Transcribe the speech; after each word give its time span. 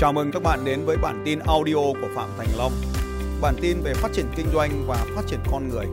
Chào 0.00 0.12
mừng 0.12 0.30
các 0.32 0.42
bạn 0.42 0.64
đến 0.64 0.84
với 0.86 0.96
bản 1.02 1.22
tin 1.24 1.38
audio 1.38 1.74
của 1.74 2.08
Phạm 2.14 2.28
Thành 2.38 2.48
Long. 2.58 2.72
Bản 3.42 3.54
tin 3.62 3.76
về 3.84 3.92
phát 3.94 4.08
triển 4.12 4.26
kinh 4.36 4.46
doanh 4.52 4.70
và 4.86 5.06
phát 5.16 5.22
triển 5.26 5.40
con 5.52 5.68
người. 5.68 5.86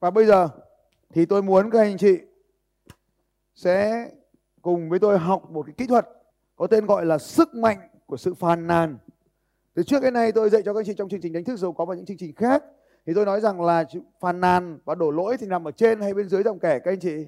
Và 0.00 0.10
bây 0.10 0.26
giờ 0.26 0.48
thì 1.14 1.26
tôi 1.26 1.42
muốn 1.42 1.70
các 1.70 1.78
anh 1.78 1.98
chị 1.98 2.18
sẽ 3.54 4.08
cùng 4.62 4.88
với 4.88 4.98
tôi 4.98 5.18
học 5.18 5.50
một 5.50 5.66
cái 5.66 5.74
kỹ 5.78 5.86
thuật 5.86 6.08
có 6.56 6.66
tên 6.66 6.86
gọi 6.86 7.06
là 7.06 7.18
sức 7.18 7.54
mạnh 7.54 7.78
của 8.06 8.16
sự 8.16 8.34
phàn 8.34 8.66
nàn. 8.66 8.98
Từ 9.74 9.82
trước 9.82 10.00
cái 10.00 10.10
này 10.10 10.32
tôi 10.32 10.50
dạy 10.50 10.62
cho 10.64 10.72
các 10.74 10.80
anh 10.80 10.86
chị 10.86 10.94
trong 10.94 11.08
chương 11.08 11.20
trình 11.20 11.32
đánh 11.32 11.44
thức 11.44 11.56
giàu 11.56 11.72
có 11.72 11.84
và 11.84 11.94
những 11.94 12.06
chương 12.06 12.18
trình 12.18 12.34
khác 12.34 12.64
thì 13.06 13.12
tôi 13.14 13.26
nói 13.26 13.40
rằng 13.40 13.60
là 13.60 13.84
phàn 14.20 14.40
nàn 14.40 14.78
và 14.84 14.94
đổ 14.94 15.10
lỗi 15.10 15.36
thì 15.36 15.46
nằm 15.46 15.68
ở 15.68 15.70
trên 15.70 16.00
hay 16.00 16.14
bên 16.14 16.28
dưới 16.28 16.42
dòng 16.42 16.58
kẻ 16.58 16.78
các 16.78 16.90
anh 16.92 17.00
chị? 17.00 17.26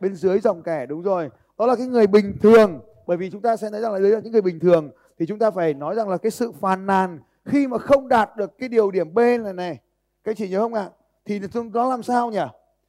Bên 0.00 0.14
dưới 0.14 0.40
dòng 0.40 0.62
kẻ, 0.62 0.86
đúng 0.86 1.02
rồi. 1.02 1.30
Đó 1.58 1.66
là 1.66 1.76
cái 1.76 1.86
người 1.86 2.06
bình 2.06 2.36
thường 2.42 2.80
bởi 3.06 3.16
vì 3.16 3.30
chúng 3.30 3.42
ta 3.42 3.56
sẽ 3.56 3.70
thấy 3.70 3.80
rằng 3.80 3.92
là 3.92 3.98
đấy 3.98 4.10
là 4.10 4.20
những 4.20 4.32
người 4.32 4.42
bình 4.42 4.60
thường 4.60 4.90
thì 5.18 5.26
chúng 5.26 5.38
ta 5.38 5.50
phải 5.50 5.74
nói 5.74 5.94
rằng 5.94 6.08
là 6.08 6.16
cái 6.16 6.30
sự 6.30 6.52
phàn 6.52 6.86
nàn 6.86 7.18
khi 7.44 7.66
mà 7.66 7.78
không 7.78 8.08
đạt 8.08 8.36
được 8.36 8.58
cái 8.58 8.68
điều 8.68 8.90
điểm 8.90 9.14
B 9.14 9.18
này 9.18 9.52
này 9.54 9.78
các 10.24 10.30
anh 10.30 10.36
chị 10.36 10.48
nhớ 10.48 10.60
không 10.60 10.74
ạ? 10.74 10.90
Thì 11.24 11.40
nó 11.72 11.90
làm 11.90 12.02
sao 12.02 12.30
nhỉ? 12.30 12.44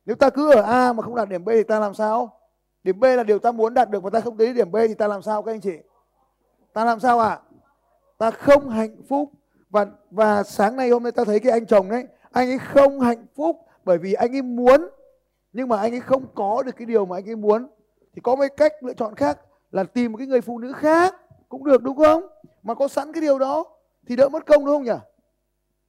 Nếu 0.05 0.15
ta 0.15 0.29
cứ 0.29 0.51
ở 0.51 0.61
A 0.61 0.93
mà 0.93 1.03
không 1.03 1.15
đạt 1.15 1.29
điểm 1.29 1.45
B 1.45 1.49
thì 1.49 1.63
ta 1.63 1.79
làm 1.79 1.93
sao? 1.93 2.39
Điểm 2.83 2.99
B 2.99 3.03
là 3.03 3.23
điều 3.23 3.39
ta 3.39 3.51
muốn 3.51 3.73
đạt 3.73 3.89
được 3.89 4.03
mà 4.03 4.09
ta 4.09 4.19
không 4.19 4.37
tới 4.37 4.53
điểm 4.53 4.71
B 4.71 4.75
thì 4.87 4.93
ta 4.93 5.07
làm 5.07 5.21
sao 5.21 5.43
các 5.43 5.51
anh 5.51 5.61
chị? 5.61 5.77
Ta 6.73 6.85
làm 6.85 6.99
sao 6.99 7.19
ạ? 7.19 7.29
À? 7.29 7.41
Ta 8.17 8.31
không 8.31 8.69
hạnh 8.69 8.95
phúc 9.09 9.31
và 9.69 9.87
và 10.11 10.43
sáng 10.43 10.75
nay 10.75 10.89
hôm 10.89 11.03
nay 11.03 11.11
ta 11.11 11.23
thấy 11.23 11.39
cái 11.39 11.51
anh 11.51 11.65
chồng 11.65 11.89
đấy, 11.89 12.07
anh 12.31 12.49
ấy 12.49 12.57
không 12.57 12.99
hạnh 12.99 13.25
phúc 13.35 13.65
bởi 13.83 13.97
vì 13.97 14.13
anh 14.13 14.35
ấy 14.35 14.41
muốn 14.41 14.87
nhưng 15.53 15.69
mà 15.69 15.77
anh 15.77 15.93
ấy 15.93 15.99
không 15.99 16.25
có 16.35 16.63
được 16.63 16.71
cái 16.77 16.85
điều 16.85 17.05
mà 17.05 17.17
anh 17.17 17.29
ấy 17.29 17.35
muốn 17.35 17.67
thì 18.15 18.21
có 18.21 18.35
mấy 18.35 18.49
cách 18.49 18.83
lựa 18.83 18.93
chọn 18.93 19.15
khác 19.15 19.39
là 19.73 19.83
tìm 19.83 20.11
một 20.11 20.17
cái 20.17 20.27
người 20.27 20.41
phụ 20.41 20.59
nữ 20.59 20.73
khác 20.73 21.15
cũng 21.49 21.63
được 21.63 21.83
đúng 21.83 21.97
không? 21.97 22.27
Mà 22.63 22.73
có 22.73 22.87
sẵn 22.87 23.13
cái 23.13 23.21
điều 23.21 23.39
đó 23.39 23.65
thì 24.07 24.15
đỡ 24.15 24.29
mất 24.29 24.45
công 24.45 24.65
đúng 24.65 24.75
không 24.75 24.83
nhỉ? 24.83 24.99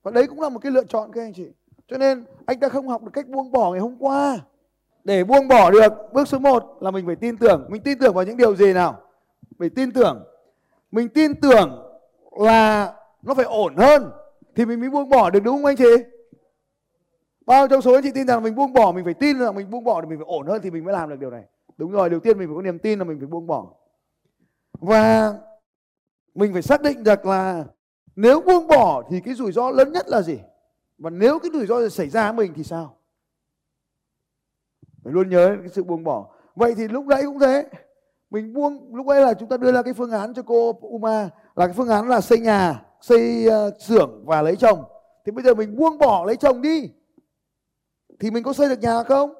Và 0.02 0.10
đấy 0.10 0.26
cũng 0.26 0.40
là 0.40 0.48
một 0.48 0.58
cái 0.58 0.72
lựa 0.72 0.84
chọn 0.84 1.12
các 1.12 1.20
anh 1.20 1.32
chị. 1.32 1.46
Cho 1.88 1.98
nên 1.98 2.24
anh 2.46 2.60
ta 2.60 2.68
không 2.68 2.88
học 2.88 3.02
được 3.02 3.10
cách 3.12 3.28
buông 3.28 3.52
bỏ 3.52 3.70
ngày 3.70 3.80
hôm 3.80 3.96
qua. 3.98 4.38
Để 5.04 5.24
buông 5.24 5.48
bỏ 5.48 5.70
được, 5.70 5.92
bước 6.12 6.28
số 6.28 6.38
1 6.38 6.76
là 6.80 6.90
mình 6.90 7.06
phải 7.06 7.16
tin 7.16 7.36
tưởng. 7.36 7.66
Mình 7.68 7.82
tin 7.82 7.98
tưởng 7.98 8.14
vào 8.14 8.24
những 8.24 8.36
điều 8.36 8.56
gì 8.56 8.72
nào? 8.72 9.00
Phải 9.58 9.70
tin 9.70 9.92
tưởng. 9.92 10.24
Mình 10.90 11.08
tin 11.08 11.40
tưởng 11.40 11.82
là 12.40 12.94
nó 13.22 13.34
phải 13.34 13.44
ổn 13.44 13.76
hơn 13.76 14.10
thì 14.54 14.66
mình 14.66 14.80
mới 14.80 14.90
buông 14.90 15.08
bỏ 15.08 15.30
được 15.30 15.40
đúng 15.40 15.56
không 15.56 15.64
anh 15.64 15.76
chị? 15.76 16.04
Bao 17.46 17.68
trong 17.68 17.82
số 17.82 17.94
anh 17.94 18.02
chị 18.02 18.10
tin 18.14 18.26
rằng 18.26 18.42
mình 18.42 18.54
buông 18.54 18.72
bỏ, 18.72 18.92
mình 18.92 19.04
phải 19.04 19.14
tin 19.14 19.38
rằng 19.38 19.54
mình 19.54 19.70
buông 19.70 19.84
bỏ 19.84 20.02
thì 20.02 20.08
mình 20.08 20.18
phải 20.18 20.26
ổn 20.26 20.46
hơn 20.46 20.62
thì 20.62 20.70
mình 20.70 20.84
mới 20.84 20.92
làm 20.92 21.08
được 21.08 21.16
điều 21.20 21.30
này. 21.30 21.44
Đúng 21.76 21.90
rồi, 21.90 22.10
đầu 22.10 22.20
tiên 22.20 22.38
mình 22.38 22.48
phải 22.48 22.54
có 22.56 22.62
niềm 22.62 22.78
tin 22.78 22.98
là 22.98 23.04
mình 23.04 23.18
phải 23.18 23.26
buông 23.26 23.46
bỏ. 23.46 23.66
Và 24.80 25.34
mình 26.34 26.52
phải 26.52 26.62
xác 26.62 26.82
định 26.82 27.04
được 27.04 27.26
là 27.26 27.64
nếu 28.16 28.40
buông 28.40 28.66
bỏ 28.66 29.02
thì 29.10 29.20
cái 29.20 29.34
rủi 29.34 29.52
ro 29.52 29.70
lớn 29.70 29.92
nhất 29.92 30.08
là 30.08 30.22
gì? 30.22 30.38
Và 30.98 31.10
nếu 31.10 31.38
cái 31.38 31.50
rủi 31.52 31.66
ro 31.66 31.88
xảy 31.88 32.08
ra 32.08 32.32
với 32.32 32.46
mình 32.46 32.54
thì 32.56 32.64
sao? 32.64 32.96
Phải 35.04 35.12
luôn 35.12 35.30
nhớ 35.30 35.56
cái 35.60 35.68
sự 35.68 35.84
buông 35.84 36.04
bỏ. 36.04 36.30
Vậy 36.54 36.74
thì 36.74 36.88
lúc 36.88 37.06
đấy 37.06 37.22
cũng 37.26 37.38
thế. 37.38 37.68
Mình 38.30 38.52
buông 38.52 38.94
lúc 38.94 39.06
ấy 39.06 39.20
là 39.20 39.34
chúng 39.34 39.48
ta 39.48 39.56
đưa 39.56 39.72
ra 39.72 39.82
cái 39.82 39.94
phương 39.94 40.10
án 40.10 40.34
cho 40.34 40.42
cô 40.42 40.78
Uma 40.80 41.30
là 41.54 41.66
cái 41.66 41.72
phương 41.72 41.88
án 41.88 42.08
là 42.08 42.20
xây 42.20 42.38
nhà, 42.38 42.84
xây 43.00 43.46
uh, 43.48 43.74
xưởng 43.80 44.22
và 44.26 44.42
lấy 44.42 44.56
chồng. 44.56 44.84
Thì 45.24 45.32
bây 45.32 45.44
giờ 45.44 45.54
mình 45.54 45.76
buông 45.76 45.98
bỏ 45.98 46.24
lấy 46.24 46.36
chồng 46.36 46.62
đi. 46.62 46.90
Thì 48.20 48.30
mình 48.30 48.42
có 48.44 48.52
xây 48.52 48.68
được 48.68 48.80
nhà 48.80 49.02
không? 49.02 49.34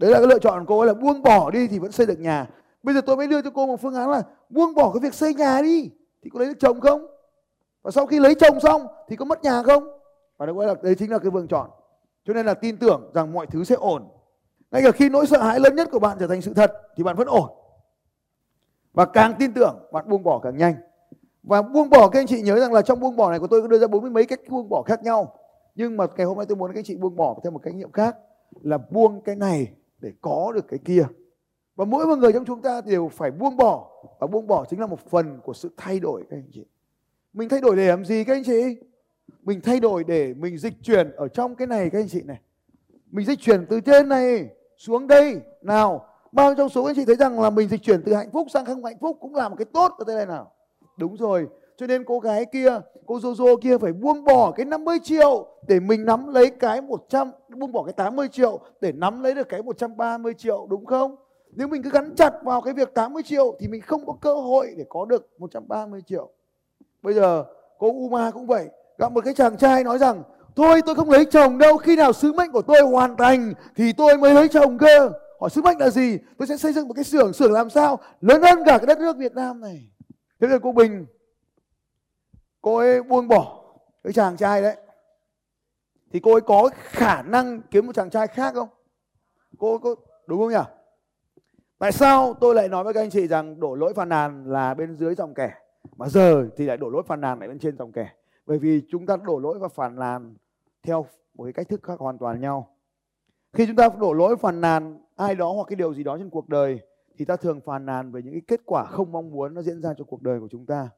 Đấy 0.00 0.10
là 0.10 0.18
cái 0.18 0.26
lựa 0.26 0.38
chọn 0.38 0.66
của 0.66 0.74
cô 0.74 0.78
ấy 0.78 0.86
là 0.86 0.94
buông 0.94 1.22
bỏ 1.22 1.50
đi 1.50 1.68
thì 1.68 1.78
vẫn 1.78 1.92
xây 1.92 2.06
được 2.06 2.20
nhà. 2.20 2.46
Bây 2.82 2.94
giờ 2.94 3.00
tôi 3.00 3.16
mới 3.16 3.26
đưa 3.26 3.42
cho 3.42 3.50
cô 3.50 3.66
một 3.66 3.80
phương 3.80 3.94
án 3.94 4.10
là 4.10 4.22
buông 4.50 4.74
bỏ 4.74 4.92
cái 4.92 5.00
việc 5.00 5.14
xây 5.14 5.34
nhà 5.34 5.62
đi 5.62 5.90
thì 6.22 6.30
có 6.30 6.40
lấy 6.40 6.48
được 6.48 6.58
chồng 6.60 6.80
không? 6.80 7.06
Và 7.82 7.90
sau 7.90 8.06
khi 8.06 8.20
lấy 8.20 8.34
chồng 8.34 8.60
xong 8.60 8.86
thì 9.08 9.16
có 9.16 9.24
mất 9.24 9.44
nhà 9.44 9.62
không? 9.62 9.84
Và 10.38 10.46
đấy, 10.46 10.54
là, 10.58 10.74
đấy 10.82 10.94
chính 10.98 11.10
là 11.10 11.18
cái 11.18 11.30
vương 11.30 11.48
chọn. 11.48 11.70
Cho 12.24 12.34
nên 12.34 12.46
là 12.46 12.54
tin 12.54 12.76
tưởng 12.76 13.10
rằng 13.14 13.32
mọi 13.32 13.46
thứ 13.46 13.64
sẽ 13.64 13.74
ổn. 13.74 14.08
Ngay 14.70 14.82
cả 14.84 14.90
khi 14.90 15.08
nỗi 15.08 15.26
sợ 15.26 15.42
hãi 15.42 15.60
lớn 15.60 15.76
nhất 15.76 15.88
của 15.92 15.98
bạn 15.98 16.16
trở 16.20 16.26
thành 16.26 16.42
sự 16.42 16.54
thật 16.54 16.72
thì 16.96 17.02
bạn 17.02 17.16
vẫn 17.16 17.28
ổn. 17.28 17.50
Và 18.92 19.04
càng 19.04 19.34
tin 19.38 19.52
tưởng 19.52 19.88
bạn 19.92 20.08
buông 20.08 20.22
bỏ 20.22 20.38
càng 20.38 20.56
nhanh. 20.56 20.74
Và 21.42 21.62
buông 21.62 21.90
bỏ 21.90 22.08
các 22.08 22.20
anh 22.20 22.26
chị 22.26 22.42
nhớ 22.42 22.60
rằng 22.60 22.72
là 22.72 22.82
trong 22.82 23.00
buông 23.00 23.16
bỏ 23.16 23.30
này 23.30 23.38
của 23.38 23.46
tôi 23.46 23.62
có 23.62 23.68
đưa 23.68 23.78
ra 23.78 23.86
bốn 23.86 24.02
mươi 24.02 24.10
mấy 24.10 24.26
cách 24.26 24.40
buông 24.48 24.68
bỏ 24.68 24.82
khác 24.82 25.02
nhau. 25.02 25.34
Nhưng 25.74 25.96
mà 25.96 26.06
ngày 26.16 26.26
hôm 26.26 26.36
nay 26.36 26.46
tôi 26.48 26.56
muốn 26.56 26.72
các 26.72 26.78
anh 26.78 26.84
chị 26.84 26.96
buông 26.96 27.16
bỏ 27.16 27.36
theo 27.42 27.50
một 27.50 27.60
cách 27.62 27.74
nghiệm 27.74 27.92
khác 27.92 28.16
là 28.62 28.78
buông 28.78 29.20
cái 29.20 29.36
này 29.36 29.72
để 30.00 30.12
có 30.20 30.52
được 30.54 30.68
cái 30.68 30.78
kia. 30.84 31.02
Và 31.76 31.84
mỗi 31.84 32.06
một 32.06 32.16
người 32.16 32.32
trong 32.32 32.44
chúng 32.44 32.62
ta 32.62 32.80
đều 32.80 33.08
phải 33.08 33.30
buông 33.30 33.56
bỏ 33.56 33.90
và 34.20 34.26
buông 34.26 34.46
bỏ 34.46 34.64
chính 34.70 34.80
là 34.80 34.86
một 34.86 35.00
phần 35.10 35.40
của 35.44 35.52
sự 35.52 35.70
thay 35.76 36.00
đổi 36.00 36.24
các 36.30 36.36
anh 36.36 36.50
chị. 36.52 36.64
Mình 37.32 37.48
thay 37.48 37.60
đổi 37.60 37.76
để 37.76 37.88
làm 37.88 38.04
gì 38.04 38.24
các 38.24 38.32
anh 38.32 38.44
chị? 38.44 38.76
Mình 39.42 39.60
thay 39.60 39.80
đổi 39.80 40.04
để 40.04 40.34
mình 40.34 40.58
dịch 40.58 40.74
chuyển 40.82 41.10
ở 41.12 41.28
trong 41.28 41.54
cái 41.54 41.66
này 41.66 41.90
các 41.90 41.98
anh 41.98 42.08
chị 42.08 42.22
này. 42.22 42.40
Mình 43.10 43.26
dịch 43.26 43.40
chuyển 43.40 43.66
từ 43.66 43.80
trên 43.80 44.08
này 44.08 44.48
xuống 44.76 45.06
đây. 45.06 45.40
Nào, 45.62 46.06
bao 46.32 46.54
trong 46.54 46.68
số 46.68 46.84
các 46.84 46.90
anh 46.90 46.96
chị 46.96 47.04
thấy 47.04 47.16
rằng 47.16 47.40
là 47.40 47.50
mình 47.50 47.68
dịch 47.68 47.82
chuyển 47.82 48.02
từ 48.02 48.14
hạnh 48.14 48.30
phúc 48.30 48.46
sang 48.50 48.64
không 48.64 48.84
hạnh 48.84 48.98
phúc 49.00 49.16
cũng 49.20 49.34
là 49.34 49.48
một 49.48 49.56
cái 49.58 49.64
tốt 49.64 49.92
ở 49.98 50.04
đây 50.06 50.16
này 50.16 50.26
nào. 50.26 50.52
Đúng 50.96 51.16
rồi. 51.16 51.48
Cho 51.76 51.86
nên 51.86 52.04
cô 52.04 52.20
gái 52.20 52.44
kia, 52.44 52.80
cô 53.06 53.18
Jojo 53.18 53.56
kia 53.56 53.78
phải 53.78 53.92
buông 53.92 54.24
bỏ 54.24 54.50
cái 54.50 54.66
50 54.66 54.98
triệu 55.02 55.46
để 55.68 55.80
mình 55.80 56.04
nắm 56.04 56.28
lấy 56.28 56.50
cái 56.50 56.80
100, 56.80 57.30
buông 57.60 57.72
bỏ 57.72 57.82
cái 57.84 57.92
80 57.92 58.28
triệu 58.28 58.60
để 58.80 58.92
nắm 58.92 59.22
lấy 59.22 59.34
được 59.34 59.48
cái 59.48 59.62
130 59.62 60.34
triệu 60.34 60.66
đúng 60.70 60.86
không? 60.86 61.16
Nếu 61.50 61.68
mình 61.68 61.82
cứ 61.82 61.90
gắn 61.90 62.14
chặt 62.16 62.30
vào 62.42 62.60
cái 62.60 62.74
việc 62.74 62.94
80 62.94 63.22
triệu 63.22 63.56
thì 63.60 63.68
mình 63.68 63.80
không 63.80 64.06
có 64.06 64.12
cơ 64.20 64.34
hội 64.34 64.74
để 64.76 64.84
có 64.88 65.04
được 65.04 65.28
130 65.38 66.02
triệu. 66.06 66.30
Bây 67.02 67.14
giờ 67.14 67.44
cô 67.78 67.92
Uma 67.92 68.30
cũng 68.30 68.46
vậy, 68.46 68.68
gặp 68.98 69.12
một 69.12 69.24
cái 69.24 69.34
chàng 69.34 69.56
trai 69.56 69.84
nói 69.84 69.98
rằng 69.98 70.22
Thôi 70.56 70.82
tôi 70.86 70.94
không 70.94 71.10
lấy 71.10 71.24
chồng 71.24 71.58
đâu, 71.58 71.76
khi 71.76 71.96
nào 71.96 72.12
sứ 72.12 72.32
mệnh 72.32 72.52
của 72.52 72.62
tôi 72.62 72.82
hoàn 72.82 73.16
thành 73.16 73.52
thì 73.76 73.92
tôi 73.92 74.18
mới 74.18 74.34
lấy 74.34 74.48
chồng 74.48 74.78
cơ. 74.78 75.10
Hỏi 75.40 75.50
sứ 75.50 75.62
mệnh 75.62 75.78
là 75.78 75.90
gì? 75.90 76.18
Tôi 76.38 76.46
sẽ 76.46 76.56
xây 76.56 76.72
dựng 76.72 76.88
một 76.88 76.94
cái 76.94 77.04
xưởng, 77.04 77.32
xưởng 77.32 77.52
làm 77.52 77.70
sao 77.70 77.98
lớn 78.20 78.42
hơn 78.42 78.58
cả 78.66 78.78
cái 78.78 78.86
đất 78.86 78.98
nước 78.98 79.16
Việt 79.16 79.32
Nam 79.32 79.60
này. 79.60 79.90
Thế 80.40 80.48
rồi 80.48 80.60
cô 80.62 80.72
Bình, 80.72 81.06
cô 82.60 82.76
ấy 82.76 83.02
buông 83.02 83.28
bỏ 83.28 83.62
cái 84.04 84.12
chàng 84.12 84.36
trai 84.36 84.62
đấy. 84.62 84.76
Thì 86.10 86.20
cô 86.20 86.32
ấy 86.32 86.40
có 86.40 86.70
khả 86.74 87.22
năng 87.22 87.62
kiếm 87.62 87.86
một 87.86 87.92
chàng 87.94 88.10
trai 88.10 88.26
khác 88.26 88.54
không? 88.54 88.68
Cô 89.58 89.78
có 89.78 89.94
đúng 90.26 90.40
không 90.40 90.50
nhỉ? 90.50 90.70
Tại 91.78 91.92
sao 91.92 92.34
tôi 92.34 92.54
lại 92.54 92.68
nói 92.68 92.84
với 92.84 92.94
các 92.94 93.00
anh 93.00 93.10
chị 93.10 93.26
rằng 93.26 93.60
đổ 93.60 93.74
lỗi 93.74 93.94
phàn 93.94 94.08
nàn 94.08 94.44
là 94.46 94.74
bên 94.74 94.96
dưới 94.96 95.14
dòng 95.14 95.34
kẻ, 95.34 95.52
mà 95.96 96.08
giờ 96.08 96.48
thì 96.56 96.66
lại 96.66 96.76
đổ 96.76 96.90
lỗi 96.90 97.02
phàn 97.06 97.20
nàn 97.20 97.38
lại 97.38 97.48
bên 97.48 97.58
trên 97.58 97.76
dòng 97.76 97.92
kẻ 97.92 98.10
bởi 98.46 98.58
vì 98.58 98.82
chúng 98.90 99.06
ta 99.06 99.16
đổ 99.16 99.38
lỗi 99.38 99.58
và 99.58 99.68
phàn 99.68 99.96
nàn 99.96 100.34
theo 100.82 101.06
một 101.34 101.44
cái 101.44 101.52
cách 101.52 101.68
thức 101.68 101.82
khác 101.82 101.98
hoàn 101.98 102.18
toàn 102.18 102.40
nhau 102.40 102.76
khi 103.52 103.66
chúng 103.66 103.76
ta 103.76 103.88
đổ 104.00 104.12
lỗi 104.12 104.36
phàn 104.36 104.60
nàn 104.60 104.98
ai 105.16 105.34
đó 105.34 105.52
hoặc 105.52 105.64
cái 105.68 105.76
điều 105.76 105.94
gì 105.94 106.04
đó 106.04 106.18
trên 106.18 106.30
cuộc 106.30 106.48
đời, 106.48 106.80
thì 107.16 107.24
ta 107.24 107.36
thường 107.36 107.60
phàn 107.60 107.86
nàn 107.86 108.12
về 108.12 108.22
những 108.22 108.32
cái 108.32 108.42
kết 108.46 108.60
quả 108.66 108.84
không 108.84 109.12
mong 109.12 109.30
muốn 109.30 109.54
nó 109.54 109.62
diễn 109.62 109.82
ra 109.82 109.94
cho 109.98 110.04
cuộc 110.04 110.22
đời 110.22 110.40
của 110.40 110.48
chúng 110.50 110.66
ta 110.66 110.88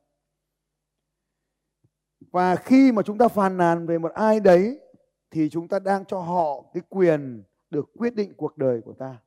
và 2.31 2.57
khi 2.57 2.93
mà 2.93 3.03
chúng 3.03 3.19
ta 3.19 3.29
phàn 3.29 3.57
nàn 3.57 3.87
về 3.87 3.99
một 3.99 4.13
ai 4.13 4.41
đấy 4.41 4.81
thì 5.33 5.49
chúng 5.51 5.69
ta 5.69 5.79
đang 5.79 6.05
cho 6.05 6.21
họ 6.21 6.65
cái 6.75 6.83
quyền 6.89 7.43
được 7.71 7.91
quyết 7.99 8.15
định 8.15 8.33
cuộc 8.37 8.59
đời 8.59 8.81
của 8.85 8.93
ta 8.93 9.19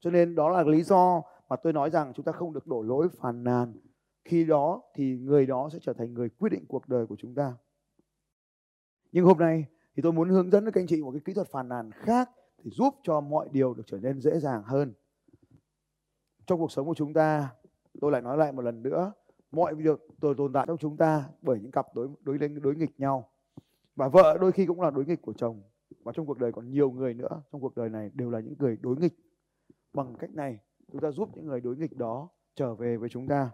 cho 0.00 0.10
nên 0.10 0.34
đó 0.34 0.48
là 0.48 0.62
lý 0.62 0.82
do 0.82 1.22
mà 1.48 1.56
tôi 1.56 1.72
nói 1.72 1.90
rằng 1.90 2.12
chúng 2.14 2.24
ta 2.24 2.32
không 2.32 2.52
được 2.52 2.66
đổ 2.66 2.82
lỗi 2.82 3.08
phàn 3.08 3.44
nàn. 3.44 3.74
Khi 4.24 4.44
đó 4.44 4.82
thì 4.94 5.18
người 5.18 5.46
đó 5.46 5.68
sẽ 5.72 5.78
trở 5.82 5.92
thành 5.92 6.14
người 6.14 6.28
quyết 6.28 6.52
định 6.52 6.64
cuộc 6.68 6.88
đời 6.88 7.06
của 7.06 7.16
chúng 7.18 7.34
ta. 7.34 7.54
Nhưng 9.12 9.24
hôm 9.24 9.38
nay 9.38 9.64
thì 9.96 10.02
tôi 10.02 10.12
muốn 10.12 10.28
hướng 10.28 10.50
dẫn 10.50 10.64
các 10.64 10.80
anh 10.80 10.86
chị 10.86 11.02
một 11.02 11.10
cái 11.10 11.20
kỹ 11.24 11.32
thuật 11.32 11.48
phàn 11.48 11.68
nàn 11.68 11.90
khác 11.92 12.30
thì 12.58 12.70
giúp 12.70 12.94
cho 13.02 13.20
mọi 13.20 13.48
điều 13.52 13.74
được 13.74 13.82
trở 13.86 13.98
nên 13.98 14.20
dễ 14.20 14.40
dàng 14.40 14.62
hơn. 14.62 14.92
Trong 16.46 16.58
cuộc 16.58 16.72
sống 16.72 16.86
của 16.86 16.94
chúng 16.94 17.12
ta, 17.12 17.48
tôi 18.00 18.12
lại 18.12 18.22
nói 18.22 18.36
lại 18.36 18.52
một 18.52 18.62
lần 18.62 18.82
nữa, 18.82 19.12
mọi 19.50 19.74
việc 19.74 20.00
tồn 20.20 20.52
tại 20.52 20.64
trong 20.66 20.78
chúng 20.78 20.96
ta 20.96 21.24
bởi 21.42 21.60
những 21.60 21.70
cặp 21.70 21.94
đối 21.94 22.08
đối 22.22 22.38
đối 22.38 22.76
nghịch 22.76 23.00
nhau. 23.00 23.30
Và 23.96 24.08
vợ 24.08 24.38
đôi 24.40 24.52
khi 24.52 24.66
cũng 24.66 24.80
là 24.80 24.90
đối 24.90 25.04
nghịch 25.04 25.22
của 25.22 25.32
chồng. 25.32 25.62
Và 26.02 26.12
trong 26.12 26.26
cuộc 26.26 26.38
đời 26.38 26.52
còn 26.52 26.70
nhiều 26.70 26.90
người 26.90 27.14
nữa, 27.14 27.42
trong 27.52 27.60
cuộc 27.60 27.76
đời 27.76 27.88
này 27.88 28.10
đều 28.14 28.30
là 28.30 28.40
những 28.40 28.54
người 28.58 28.76
đối 28.80 28.96
nghịch. 28.96 29.14
Bằng 29.92 30.14
cách 30.18 30.30
này, 30.30 30.58
chúng 30.92 31.00
ta 31.00 31.10
giúp 31.10 31.28
những 31.34 31.46
người 31.46 31.60
đối 31.60 31.76
nghịch 31.76 31.96
đó 31.96 32.28
trở 32.54 32.74
về 32.74 32.96
với 32.96 33.08
chúng 33.08 33.28
ta. 33.28 33.50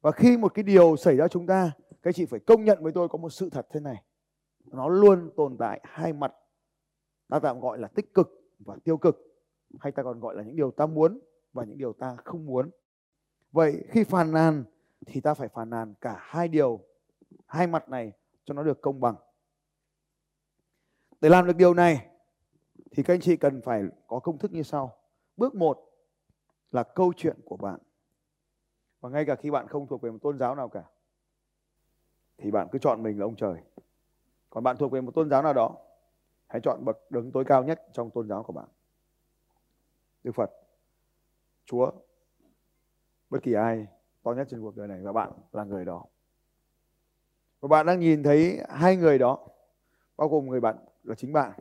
Và 0.00 0.10
khi 0.10 0.36
một 0.36 0.54
cái 0.54 0.62
điều 0.62 0.96
xảy 0.96 1.16
ra 1.16 1.28
chúng 1.28 1.46
ta, 1.46 1.72
các 2.02 2.14
chị 2.14 2.26
phải 2.26 2.40
công 2.40 2.64
nhận 2.64 2.78
với 2.82 2.92
tôi 2.92 3.08
có 3.08 3.18
một 3.18 3.30
sự 3.30 3.50
thật 3.50 3.66
thế 3.70 3.80
này. 3.80 4.04
Nó 4.64 4.88
luôn 4.88 5.30
tồn 5.36 5.56
tại 5.58 5.80
hai 5.84 6.12
mặt. 6.12 6.34
Ta 7.28 7.38
tạm 7.38 7.60
gọi 7.60 7.78
là 7.78 7.88
tích 7.88 8.14
cực 8.14 8.28
và 8.58 8.76
tiêu 8.84 8.96
cực, 8.96 9.16
hay 9.80 9.92
ta 9.92 10.02
còn 10.02 10.20
gọi 10.20 10.34
là 10.34 10.42
những 10.42 10.56
điều 10.56 10.70
ta 10.70 10.86
muốn 10.86 11.20
và 11.52 11.64
những 11.64 11.78
điều 11.78 11.92
ta 11.92 12.16
không 12.24 12.46
muốn. 12.46 12.70
Vậy 13.52 13.84
khi 13.88 14.04
phàn 14.04 14.32
nàn 14.32 14.64
thì 15.06 15.20
ta 15.20 15.34
phải 15.34 15.48
phàn 15.48 15.70
nàn 15.70 15.94
cả 16.00 16.16
hai 16.20 16.48
điều. 16.48 16.80
Hai 17.46 17.66
mặt 17.66 17.88
này 17.88 18.12
cho 18.48 18.54
nó 18.54 18.62
được 18.62 18.80
công 18.80 19.00
bằng 19.00 19.14
để 21.20 21.28
làm 21.28 21.46
được 21.46 21.56
điều 21.56 21.74
này, 21.74 22.08
thì 22.90 23.02
các 23.02 23.14
anh 23.14 23.20
chị 23.20 23.36
cần 23.36 23.60
phải 23.60 23.82
có 24.06 24.18
công 24.18 24.38
thức 24.38 24.52
như 24.52 24.62
sau. 24.62 24.96
Bước 25.36 25.54
1 25.54 25.78
là 26.72 26.82
câu 26.82 27.12
chuyện 27.16 27.36
của 27.44 27.56
bạn. 27.56 27.80
và 29.00 29.08
ngay 29.10 29.24
cả 29.24 29.34
khi 29.34 29.50
bạn 29.50 29.68
không 29.68 29.86
thuộc 29.86 30.02
về 30.02 30.10
một 30.10 30.18
tôn 30.22 30.38
giáo 30.38 30.54
nào 30.54 30.68
cả, 30.68 30.84
thì 32.38 32.50
bạn 32.50 32.68
cứ 32.72 32.78
chọn 32.78 33.02
mình 33.02 33.18
là 33.18 33.24
ông 33.24 33.36
trời 33.36 33.62
còn 34.50 34.64
bạn 34.64 34.76
thuộc 34.76 34.92
về 34.92 35.00
một 35.00 35.14
tôn 35.14 35.30
giáo 35.30 35.42
nào 35.42 35.52
đó, 35.52 35.76
hãy 36.46 36.60
chọn 36.64 36.84
bậc 36.84 37.10
đứng 37.10 37.32
tối 37.32 37.44
cao 37.44 37.64
nhất 37.64 37.82
trong 37.92 38.10
tôn 38.10 38.28
giáo 38.28 38.42
của 38.42 38.52
bạn 38.52 38.68
đức 40.24 40.32
phật, 40.34 40.50
chúa, 41.64 41.90
bất 43.30 43.42
kỳ 43.42 43.52
ai 43.52 43.86
to 44.22 44.32
nhất 44.32 44.46
trên 44.50 44.62
cuộc 44.62 44.76
đời 44.76 44.88
này 44.88 45.00
và 45.02 45.12
bạn 45.12 45.32
là 45.52 45.64
người 45.64 45.84
đó 45.84 46.04
và 47.60 47.68
bạn 47.68 47.86
đang 47.86 48.00
nhìn 48.00 48.22
thấy 48.22 48.60
hai 48.68 48.96
người 48.96 49.18
đó, 49.18 49.48
bao 50.16 50.28
gồm 50.28 50.46
người 50.46 50.60
bạn 50.60 50.76
là 51.02 51.14
chính 51.14 51.32
bạn 51.32 51.52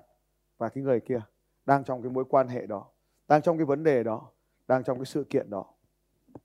và 0.58 0.70
cái 0.70 0.84
người 0.84 1.00
kia, 1.00 1.22
đang 1.66 1.84
trong 1.84 2.02
cái 2.02 2.12
mối 2.12 2.26
quan 2.30 2.48
hệ 2.48 2.66
đó, 2.66 2.86
đang 3.28 3.42
trong 3.42 3.58
cái 3.58 3.66
vấn 3.66 3.84
đề 3.84 4.04
đó, 4.04 4.32
đang 4.68 4.84
trong 4.84 4.98
cái 4.98 5.06
sự 5.06 5.24
kiện 5.24 5.50
đó. 5.50 5.66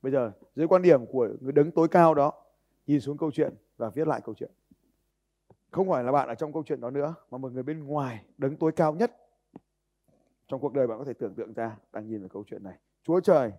Bây 0.02 0.12
giờ, 0.12 0.32
dưới 0.56 0.68
quan 0.68 0.82
điểm 0.82 1.06
của 1.06 1.28
người 1.40 1.52
đứng 1.52 1.70
tối 1.70 1.88
cao 1.88 2.14
đó, 2.14 2.32
nhìn 2.86 3.00
xuống 3.00 3.18
câu 3.18 3.30
chuyện 3.30 3.54
và 3.76 3.90
viết 3.90 4.08
lại 4.08 4.20
câu 4.24 4.34
chuyện. 4.34 4.50
Không 5.70 5.90
phải 5.90 6.04
là 6.04 6.12
bạn 6.12 6.28
ở 6.28 6.34
trong 6.34 6.52
câu 6.52 6.62
chuyện 6.66 6.80
đó 6.80 6.90
nữa, 6.90 7.14
mà 7.30 7.38
một 7.38 7.52
người 7.52 7.62
bên 7.62 7.84
ngoài 7.84 8.24
đứng 8.38 8.56
tối 8.56 8.72
cao 8.72 8.94
nhất 8.94 9.16
trong 10.52 10.60
cuộc 10.60 10.72
đời 10.72 10.86
bạn 10.86 10.98
có 10.98 11.04
thể 11.04 11.12
tưởng 11.12 11.34
tượng 11.34 11.52
ra 11.52 11.76
đang 11.92 12.08
nhìn 12.08 12.20
vào 12.20 12.28
câu 12.28 12.44
chuyện 12.46 12.62
này. 12.62 12.78
Chúa 13.02 13.20
trời. 13.20 13.52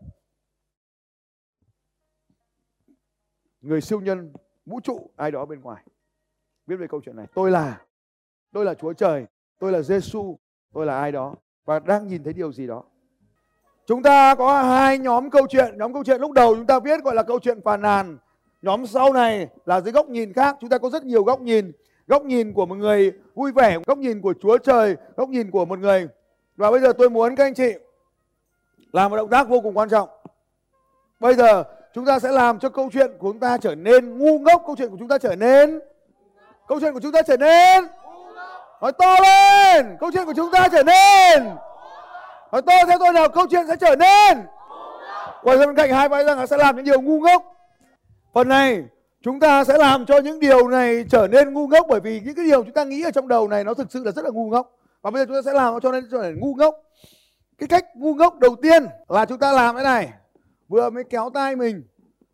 Người 3.61 3.81
siêu 3.81 4.01
nhân 4.01 4.33
vũ 4.65 4.79
trụ 4.79 5.09
ai 5.15 5.31
đó 5.31 5.45
bên 5.45 5.61
ngoài. 5.61 5.83
Viết 6.67 6.75
về 6.75 6.87
câu 6.87 7.01
chuyện 7.05 7.15
này. 7.15 7.25
Tôi 7.33 7.51
là 7.51 7.81
tôi 8.51 8.65
là 8.65 8.73
chúa 8.73 8.93
trời, 8.93 9.25
tôi 9.59 9.71
là 9.71 9.81
giêsu 9.81 10.37
tôi 10.73 10.85
là 10.85 10.99
ai 10.99 11.11
đó 11.11 11.35
và 11.65 11.79
đang 11.79 12.07
nhìn 12.07 12.23
thấy 12.23 12.33
điều 12.33 12.51
gì 12.51 12.67
đó. 12.67 12.83
Chúng 13.85 14.03
ta 14.03 14.35
có 14.35 14.63
hai 14.63 14.97
nhóm 14.97 15.29
câu 15.29 15.47
chuyện. 15.47 15.77
Nhóm 15.77 15.93
câu 15.93 16.03
chuyện 16.03 16.21
lúc 16.21 16.31
đầu 16.31 16.55
chúng 16.55 16.65
ta 16.65 16.79
viết 16.79 17.03
gọi 17.03 17.15
là 17.15 17.23
câu 17.23 17.39
chuyện 17.39 17.61
phàn 17.61 17.81
nàn. 17.81 18.17
Nhóm 18.61 18.85
sau 18.85 19.13
này 19.13 19.47
là 19.65 19.81
dưới 19.81 19.91
góc 19.91 20.09
nhìn 20.09 20.33
khác. 20.33 20.57
Chúng 20.61 20.69
ta 20.69 20.77
có 20.77 20.89
rất 20.89 21.05
nhiều 21.05 21.23
góc 21.23 21.41
nhìn. 21.41 21.71
Góc 22.07 22.25
nhìn 22.25 22.53
của 22.53 22.65
một 22.65 22.75
người 22.75 23.13
vui 23.35 23.51
vẻ, 23.51 23.79
góc 23.87 23.97
nhìn 23.97 24.21
của 24.21 24.33
chúa 24.41 24.57
trời, 24.57 24.95
góc 25.15 25.29
nhìn 25.29 25.51
của 25.51 25.65
một 25.65 25.79
người. 25.79 26.07
Và 26.55 26.71
bây 26.71 26.79
giờ 26.79 26.93
tôi 26.97 27.09
muốn 27.09 27.35
các 27.35 27.43
anh 27.43 27.53
chị 27.53 27.73
làm 28.91 29.11
một 29.11 29.17
động 29.17 29.29
tác 29.29 29.49
vô 29.49 29.61
cùng 29.61 29.77
quan 29.77 29.89
trọng. 29.89 30.09
Bây 31.19 31.33
giờ 31.35 31.63
chúng 31.93 32.05
ta 32.05 32.19
sẽ 32.19 32.31
làm 32.31 32.59
cho 32.59 32.69
câu 32.69 32.89
chuyện 32.93 33.11
của 33.19 33.31
chúng 33.31 33.39
ta 33.39 33.57
trở 33.57 33.75
nên 33.75 34.17
ngu 34.17 34.39
ngốc, 34.39 34.63
câu 34.65 34.75
chuyện 34.75 34.89
của 34.89 34.97
chúng 34.99 35.07
ta 35.07 35.17
trở 35.17 35.35
nên 35.35 35.79
câu 36.67 36.79
chuyện 36.79 36.93
của 36.93 36.99
chúng 36.99 37.11
ta 37.11 37.21
trở 37.21 37.37
nên 37.37 37.87
nói 38.81 38.91
to 38.91 39.19
lên! 39.19 39.97
Câu 39.99 40.11
chuyện 40.11 40.25
của 40.25 40.33
chúng 40.35 40.51
ta 40.51 40.67
trở 40.71 40.83
nên 40.83 41.43
nói 42.51 42.61
to 42.61 42.73
theo 42.87 42.99
tôi 42.99 43.13
nào, 43.13 43.29
câu 43.29 43.47
chuyện 43.47 43.67
sẽ 43.67 43.75
trở 43.75 43.95
nên 43.95 44.45
quay 45.43 45.57
ra 45.57 45.65
bên 45.65 45.75
cạnh 45.75 45.89
hai 45.89 46.09
vai 46.09 46.23
rằng 46.23 46.39
là 46.39 46.45
sẽ 46.45 46.57
làm 46.57 46.75
những 46.75 46.85
điều 46.85 47.01
ngu 47.01 47.19
ngốc. 47.19 47.43
Phần 48.33 48.47
này, 48.47 48.83
chúng 49.21 49.39
ta 49.39 49.63
sẽ 49.63 49.77
làm 49.77 50.05
cho 50.05 50.17
những 50.17 50.39
điều 50.39 50.67
này 50.67 51.05
trở 51.11 51.27
nên 51.27 51.53
ngu 51.53 51.67
ngốc 51.67 51.85
bởi 51.89 51.99
vì 51.99 52.21
những 52.25 52.35
cái 52.35 52.45
điều 52.45 52.63
chúng 52.63 52.73
ta 52.73 52.83
nghĩ 52.83 53.03
ở 53.03 53.11
trong 53.11 53.27
đầu 53.27 53.47
này 53.47 53.63
nó 53.63 53.73
thực 53.73 53.91
sự 53.91 54.03
là 54.03 54.11
rất 54.11 54.25
là 54.25 54.31
ngu 54.31 54.49
ngốc. 54.49 54.71
Và 55.01 55.11
bây 55.11 55.21
giờ 55.21 55.25
chúng 55.25 55.35
ta 55.35 55.41
sẽ 55.41 55.53
làm 55.53 55.79
cho 55.79 55.91
nên 55.91 56.07
trở 56.11 56.17
nên 56.17 56.39
ngu 56.39 56.55
ngốc. 56.55 56.75
Cái 57.57 57.67
cách 57.67 57.85
ngu 57.95 58.13
ngốc 58.13 58.39
đầu 58.39 58.55
tiên 58.61 58.87
là 59.07 59.25
chúng 59.25 59.39
ta 59.39 59.51
làm 59.51 59.75
cái 59.75 59.83
này 59.83 60.09
vừa 60.73 60.89
mới 60.89 61.03
kéo 61.03 61.29
tay 61.33 61.55
mình 61.55 61.83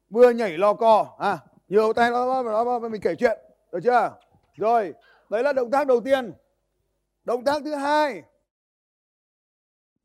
vừa 0.10 0.30
nhảy 0.30 0.58
lò 0.58 0.74
cò 0.74 1.16
à 1.20 1.38
nhiều 1.68 1.94
tay 1.94 2.12
đó, 2.12 2.44
đó, 2.44 2.64
đó 2.66 2.80
mình 2.80 3.02
kể 3.02 3.16
chuyện 3.16 3.38
được 3.72 3.80
chưa? 3.84 4.12
Rồi 4.56 4.94
đấy 5.30 5.44
là 5.44 5.54
động 5.54 5.72
tác 5.72 5.88
đầu 5.88 6.02
tiên. 6.02 6.34
Động 7.24 7.44
tác 7.44 7.62
thứ 7.66 7.76
hai 7.76 8.24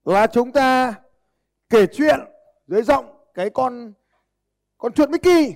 là 0.05 0.27
chúng 0.27 0.53
ta 0.53 0.95
kể 1.69 1.87
chuyện 1.87 2.21
dưới 2.67 2.83
giọng 2.83 3.05
cái 3.35 3.51
con 3.51 3.93
con 4.79 4.93
chuột 4.93 5.11
Mickey. 5.11 5.55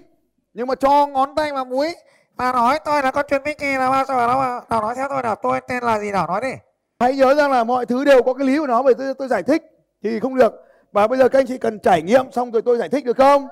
Nhưng 0.55 0.67
mà 0.67 0.75
cho 0.75 1.07
ngón 1.07 1.35
tay 1.35 1.53
vào 1.53 1.65
mũi 1.65 1.95
mà 2.37 2.53
nói 2.53 2.79
tôi 2.85 3.03
là 3.03 3.11
con 3.11 3.27
chuột 3.29 3.43
Mickey 3.43 3.77
là 3.77 3.91
bao 3.91 4.05
giờ 4.05 4.27
đâu 4.27 4.39
mà 4.39 4.61
nào 4.71 4.81
nói 4.81 4.95
theo 4.95 5.09
tôi 5.09 5.23
nào 5.23 5.35
tôi 5.43 5.61
tên 5.69 5.83
là 5.83 5.99
gì? 5.99 6.11
Nào 6.11 6.27
nói 6.27 6.41
đi. 6.41 6.53
Hãy 6.99 7.17
nhớ 7.17 7.35
rằng 7.35 7.51
là 7.51 7.65
mọi 7.65 7.87
thứ 7.87 8.05
đều 8.05 8.23
có 8.23 8.35
cái 8.35 8.47
lý 8.47 8.59
của 8.59 8.67
nó 8.67 8.83
bởi 8.83 8.95
tôi, 8.95 9.15
tôi 9.15 9.29
giải 9.29 9.43
thích 9.43 9.63
thì 10.03 10.21
không 10.21 10.35
được 10.35 10.68
và 10.93 11.06
bây 11.06 11.19
giờ 11.19 11.29
các 11.29 11.38
anh 11.38 11.46
chị 11.46 11.58
cần 11.58 11.79
trải 11.79 12.02
nghiệm 12.02 12.32
xong 12.32 12.50
rồi 12.50 12.62
tôi 12.62 12.79
giải 12.79 12.88
thích 12.88 13.05
được 13.05 13.17
không? 13.17 13.49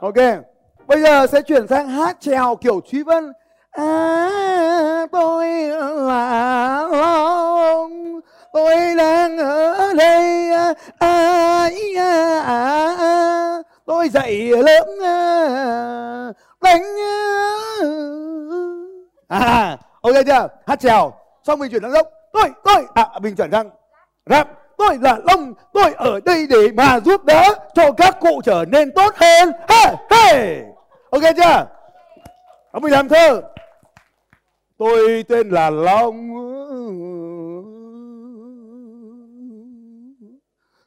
Ok. 0.00 0.14
Bây 0.86 1.02
giờ 1.02 1.26
sẽ 1.26 1.40
chuyển 1.42 1.68
sang 1.68 1.88
hát 1.88 2.16
trèo 2.20 2.56
kiểu 2.56 2.80
truy 2.86 3.02
vân. 3.02 3.32
À 3.70 5.06
tôi 5.12 5.48
là 5.68 6.88
long. 6.92 8.20
Tôi 8.52 8.76
đang 8.98 9.38
ở 9.38 9.92
đây. 9.96 10.50
À, 10.50 10.74
à, 10.98 11.70
à, 11.96 12.40
à, 12.46 12.96
à. 12.98 13.62
tôi 13.86 14.08
dậy 14.08 14.50
lớn 14.64 14.88
à, 15.04 16.32
đánh 16.60 16.82
à. 17.00 17.54
à, 19.28 19.38
à 19.38 19.78
ok 20.00 20.14
chưa? 20.26 20.48
Hát 20.66 20.80
trèo 20.80 21.12
xong 21.46 21.58
mình 21.58 21.70
chuyển 21.70 21.82
sang 21.82 21.92
dốc 21.92 22.08
tôi 22.32 22.50
tôi 22.64 22.86
à 22.94 23.08
mình 23.22 23.36
chuyển 23.36 23.50
sang 23.52 23.70
rap 24.26 24.48
tôi 24.78 24.98
là 25.00 25.18
long 25.28 25.54
tôi 25.72 25.92
ở 25.92 26.20
đây 26.24 26.46
để 26.46 26.68
mà 26.74 27.00
giúp 27.00 27.24
đỡ 27.24 27.54
cho 27.74 27.92
các 27.92 28.16
cụ 28.20 28.40
trở 28.44 28.64
nên 28.68 28.92
tốt 28.92 29.14
hơn. 29.16 29.52
Hey, 29.68 29.94
hey. 30.10 30.62
ok 31.10 31.22
chưa? 31.36 31.66
Ông 32.70 32.82
mình 32.82 32.92
làm 32.92 33.08
thơ. 33.08 33.42
Tôi 34.78 35.24
tên 35.28 35.50
là 35.50 35.70
long. 35.70 36.32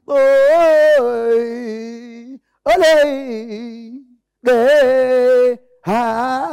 Tôi 0.06 0.50
ở 2.64 2.78
đây 2.78 3.06
để 4.42 5.56
hát 5.84 6.50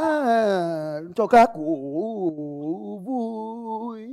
cho 1.16 1.26
các 1.26 1.50
cụ 1.54 3.02
vui 3.06 4.08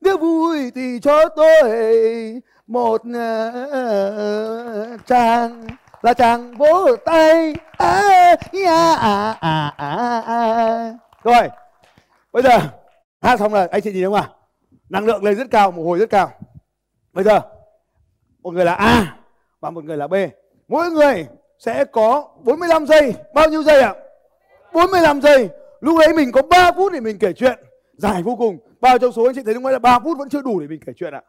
nếu 0.00 0.18
vui 0.18 0.70
thì 0.74 0.98
cho 1.02 1.28
tôi 1.28 2.42
một 2.66 3.02
ờ, 3.14 4.96
chàng 5.06 5.66
là 6.02 6.14
chàng 6.14 6.54
vỗ 6.56 6.96
tay. 7.04 7.54
À, 7.76 8.36
à, 8.66 8.92
à, 8.92 9.36
à, 9.40 9.74
à, 9.76 10.20
à. 10.20 10.94
rồi 11.22 11.48
bây 12.32 12.42
giờ 12.42 12.58
hát 13.20 13.38
xong 13.38 13.52
rồi 13.52 13.68
anh 13.68 13.82
chị 13.82 13.92
nhìn 13.92 14.02
đúng 14.02 14.14
không 14.14 14.22
ạ? 14.22 14.34
Năng 14.88 15.06
lượng 15.06 15.24
lên 15.24 15.36
rất 15.36 15.46
cao 15.50 15.70
mồ 15.70 15.84
hôi 15.84 15.98
rất 15.98 16.10
cao. 16.10 16.30
Bây 17.12 17.24
giờ 17.24 17.40
một 18.42 18.54
người 18.54 18.64
là 18.64 18.74
A 18.74 19.16
và 19.60 19.70
một 19.70 19.84
người 19.84 19.96
là 19.96 20.06
B. 20.06 20.14
Mỗi 20.68 20.90
người 20.90 21.26
sẽ 21.58 21.84
có 21.84 22.28
45 22.44 22.86
giây. 22.86 23.14
Bao 23.34 23.48
nhiêu 23.48 23.62
giây 23.62 23.82
ạ? 23.82 23.94
45 24.72 25.20
giây. 25.20 25.48
Lúc 25.80 25.98
ấy 25.98 26.14
mình 26.14 26.32
có 26.32 26.42
3 26.42 26.72
phút 26.72 26.92
để 26.92 27.00
mình 27.00 27.18
kể 27.18 27.32
chuyện. 27.32 27.58
Dài 27.96 28.22
vô 28.22 28.36
cùng 28.36 28.58
bao 28.80 28.98
trong 28.98 29.12
số 29.12 29.24
anh 29.24 29.34
chị 29.34 29.42
thấy 29.44 29.54
đúng 29.54 29.62
không? 29.62 29.72
Là 29.72 29.78
3 29.78 29.98
phút 29.98 30.18
vẫn 30.18 30.28
chưa 30.28 30.42
đủ 30.42 30.60
để 30.60 30.66
mình 30.66 30.80
kể 30.86 30.92
chuyện 30.96 31.14
ạ. 31.14 31.22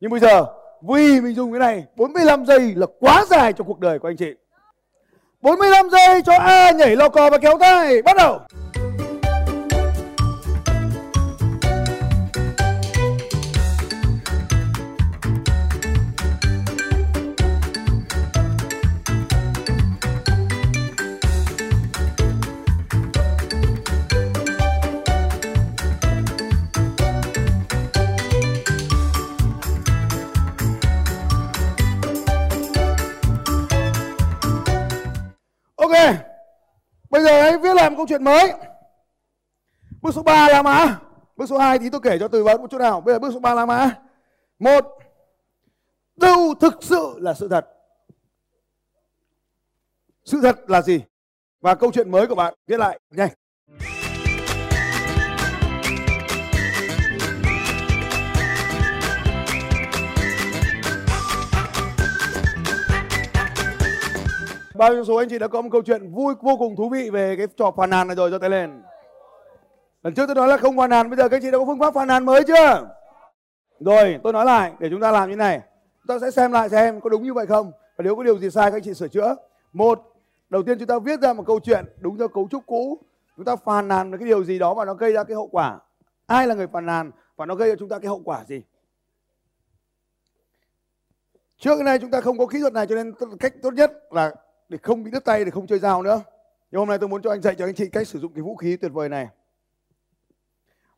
Nhưng 0.00 0.10
bây 0.10 0.20
giờ 0.20 0.46
vì 0.88 1.20
mình 1.20 1.34
dùng 1.34 1.52
cái 1.52 1.58
này 1.58 1.84
45 1.96 2.46
giây 2.46 2.74
là 2.76 2.86
quá 3.00 3.24
dài 3.30 3.52
cho 3.52 3.64
cuộc 3.64 3.80
đời 3.80 3.98
của 3.98 4.08
anh 4.08 4.16
chị. 4.16 4.32
45 5.40 5.90
giây 5.90 6.22
cho 6.22 6.32
A 6.38 6.70
nhảy 6.70 6.96
lò 6.96 7.08
cò 7.08 7.30
và 7.30 7.38
kéo 7.38 7.58
tay, 7.60 8.02
bắt 8.02 8.16
đầu. 8.16 8.40
Giờ 37.84 37.90
một 37.90 37.96
câu 37.96 38.06
chuyện 38.08 38.24
mới. 38.24 38.52
Bước 40.02 40.14
số 40.14 40.22
3 40.22 40.48
là 40.48 40.62
mà. 40.62 41.00
Bước 41.36 41.46
số 41.48 41.58
2 41.58 41.78
thì 41.78 41.90
tôi 41.90 42.00
kể 42.04 42.18
cho 42.18 42.28
từ 42.28 42.44
vấn 42.44 42.60
một 42.60 42.70
chút 42.70 42.78
nào. 42.78 43.00
Bây 43.00 43.14
giờ 43.14 43.18
bước 43.18 43.30
số 43.32 43.40
3 43.40 43.54
là 43.54 43.66
mà. 43.66 43.98
Một. 44.58 44.98
Đâu 46.16 46.54
thực 46.60 46.74
sự 46.80 47.14
là 47.18 47.34
sự 47.34 47.48
thật? 47.48 47.66
Sự 50.24 50.40
thật 50.42 50.70
là 50.70 50.82
gì? 50.82 51.00
Và 51.60 51.74
câu 51.74 51.92
chuyện 51.92 52.10
mới 52.10 52.26
của 52.26 52.34
bạn 52.34 52.54
viết 52.66 52.80
lại 52.80 53.00
nhanh. 53.10 53.30
Bao 64.74 64.92
nhiêu 64.92 65.04
số 65.04 65.16
anh 65.16 65.28
chị 65.28 65.38
đã 65.38 65.48
có 65.48 65.62
một 65.62 65.68
câu 65.72 65.82
chuyện 65.82 66.12
vui 66.12 66.34
vô 66.42 66.56
cùng 66.56 66.76
thú 66.76 66.88
vị 66.88 67.10
về 67.10 67.36
cái 67.36 67.46
trò 67.56 67.70
phàn 67.76 67.90
nàn 67.90 68.06
này 68.06 68.16
rồi 68.16 68.30
cho 68.30 68.38
tay 68.38 68.50
lên. 68.50 68.82
Lần 70.02 70.14
trước 70.14 70.26
tôi 70.26 70.34
nói 70.34 70.48
là 70.48 70.56
không 70.56 70.76
phàn 70.76 70.90
nàn, 70.90 71.10
bây 71.10 71.16
giờ 71.16 71.28
các 71.28 71.36
anh 71.36 71.42
chị 71.42 71.50
đã 71.50 71.58
có 71.58 71.64
phương 71.64 71.78
pháp 71.78 71.94
phàn 71.94 72.08
nàn 72.08 72.24
mới 72.24 72.42
chưa? 72.44 72.88
Rồi, 73.80 74.18
tôi 74.22 74.32
nói 74.32 74.44
lại 74.44 74.72
để 74.78 74.88
chúng 74.90 75.00
ta 75.00 75.10
làm 75.10 75.30
như 75.30 75.36
này. 75.36 75.60
Chúng 75.98 76.06
ta 76.06 76.18
sẽ 76.26 76.30
xem 76.30 76.52
lại 76.52 76.68
xem 76.68 77.00
có 77.00 77.10
đúng 77.10 77.22
như 77.22 77.34
vậy 77.34 77.46
không. 77.46 77.72
Và 77.96 78.02
nếu 78.02 78.16
có 78.16 78.22
điều 78.22 78.38
gì 78.38 78.50
sai 78.50 78.70
các 78.70 78.76
anh 78.76 78.82
chị 78.82 78.94
sửa 78.94 79.08
chữa. 79.08 79.36
Một, 79.72 80.14
đầu 80.50 80.62
tiên 80.62 80.78
chúng 80.78 80.88
ta 80.88 80.98
viết 80.98 81.20
ra 81.20 81.32
một 81.32 81.44
câu 81.46 81.60
chuyện 81.60 81.84
đúng 82.00 82.18
theo 82.18 82.28
cấu 82.28 82.48
trúc 82.50 82.66
cũ 82.66 82.98
chúng 83.36 83.44
ta 83.44 83.56
phàn 83.56 83.88
nàn 83.88 84.10
về 84.10 84.18
cái 84.18 84.26
điều 84.28 84.44
gì 84.44 84.58
đó 84.58 84.74
mà 84.74 84.84
nó 84.84 84.94
gây 84.94 85.12
ra 85.12 85.24
cái 85.24 85.34
hậu 85.34 85.46
quả 85.46 85.78
ai 86.26 86.46
là 86.46 86.54
người 86.54 86.66
phàn 86.66 86.86
nàn 86.86 87.10
và 87.36 87.46
nó 87.46 87.54
gây 87.54 87.70
cho 87.70 87.76
chúng 87.78 87.88
ta 87.88 87.98
cái 87.98 88.08
hậu 88.08 88.22
quả 88.24 88.44
gì 88.44 88.62
trước 91.58 91.82
nay 91.82 91.98
chúng 91.98 92.10
ta 92.10 92.20
không 92.20 92.38
có 92.38 92.46
kỹ 92.46 92.60
thuật 92.60 92.72
này 92.72 92.86
cho 92.86 92.94
nên 92.94 93.12
cách 93.40 93.52
tốt 93.62 93.70
nhất 93.74 93.92
là 94.10 94.34
để 94.74 94.78
không 94.82 95.04
bị 95.04 95.10
đứt 95.10 95.24
tay, 95.24 95.44
để 95.44 95.50
không 95.50 95.66
chơi 95.66 95.78
dao 95.78 96.02
nữa. 96.02 96.22
Nhưng 96.70 96.78
hôm 96.78 96.88
nay 96.88 96.98
tôi 96.98 97.08
muốn 97.08 97.22
cho 97.22 97.30
anh 97.30 97.42
dạy 97.42 97.54
cho 97.58 97.64
anh 97.64 97.74
chị 97.74 97.88
cách 97.88 98.08
sử 98.08 98.18
dụng 98.18 98.32
cái 98.34 98.42
vũ 98.42 98.56
khí 98.56 98.76
tuyệt 98.76 98.92
vời 98.92 99.08
này. 99.08 99.28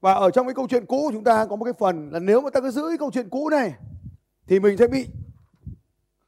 Và 0.00 0.12
ở 0.12 0.30
trong 0.30 0.46
cái 0.46 0.54
câu 0.54 0.66
chuyện 0.68 0.86
cũ 0.86 1.10
chúng 1.12 1.24
ta 1.24 1.46
có 1.46 1.56
một 1.56 1.64
cái 1.64 1.72
phần 1.72 2.10
là 2.12 2.18
nếu 2.18 2.40
mà 2.40 2.50
ta 2.50 2.60
cứ 2.60 2.70
giữ 2.70 2.88
cái 2.88 2.98
câu 2.98 3.10
chuyện 3.10 3.28
cũ 3.28 3.48
này, 3.50 3.74
thì 4.46 4.60
mình 4.60 4.76
sẽ 4.76 4.86
bị 4.86 5.06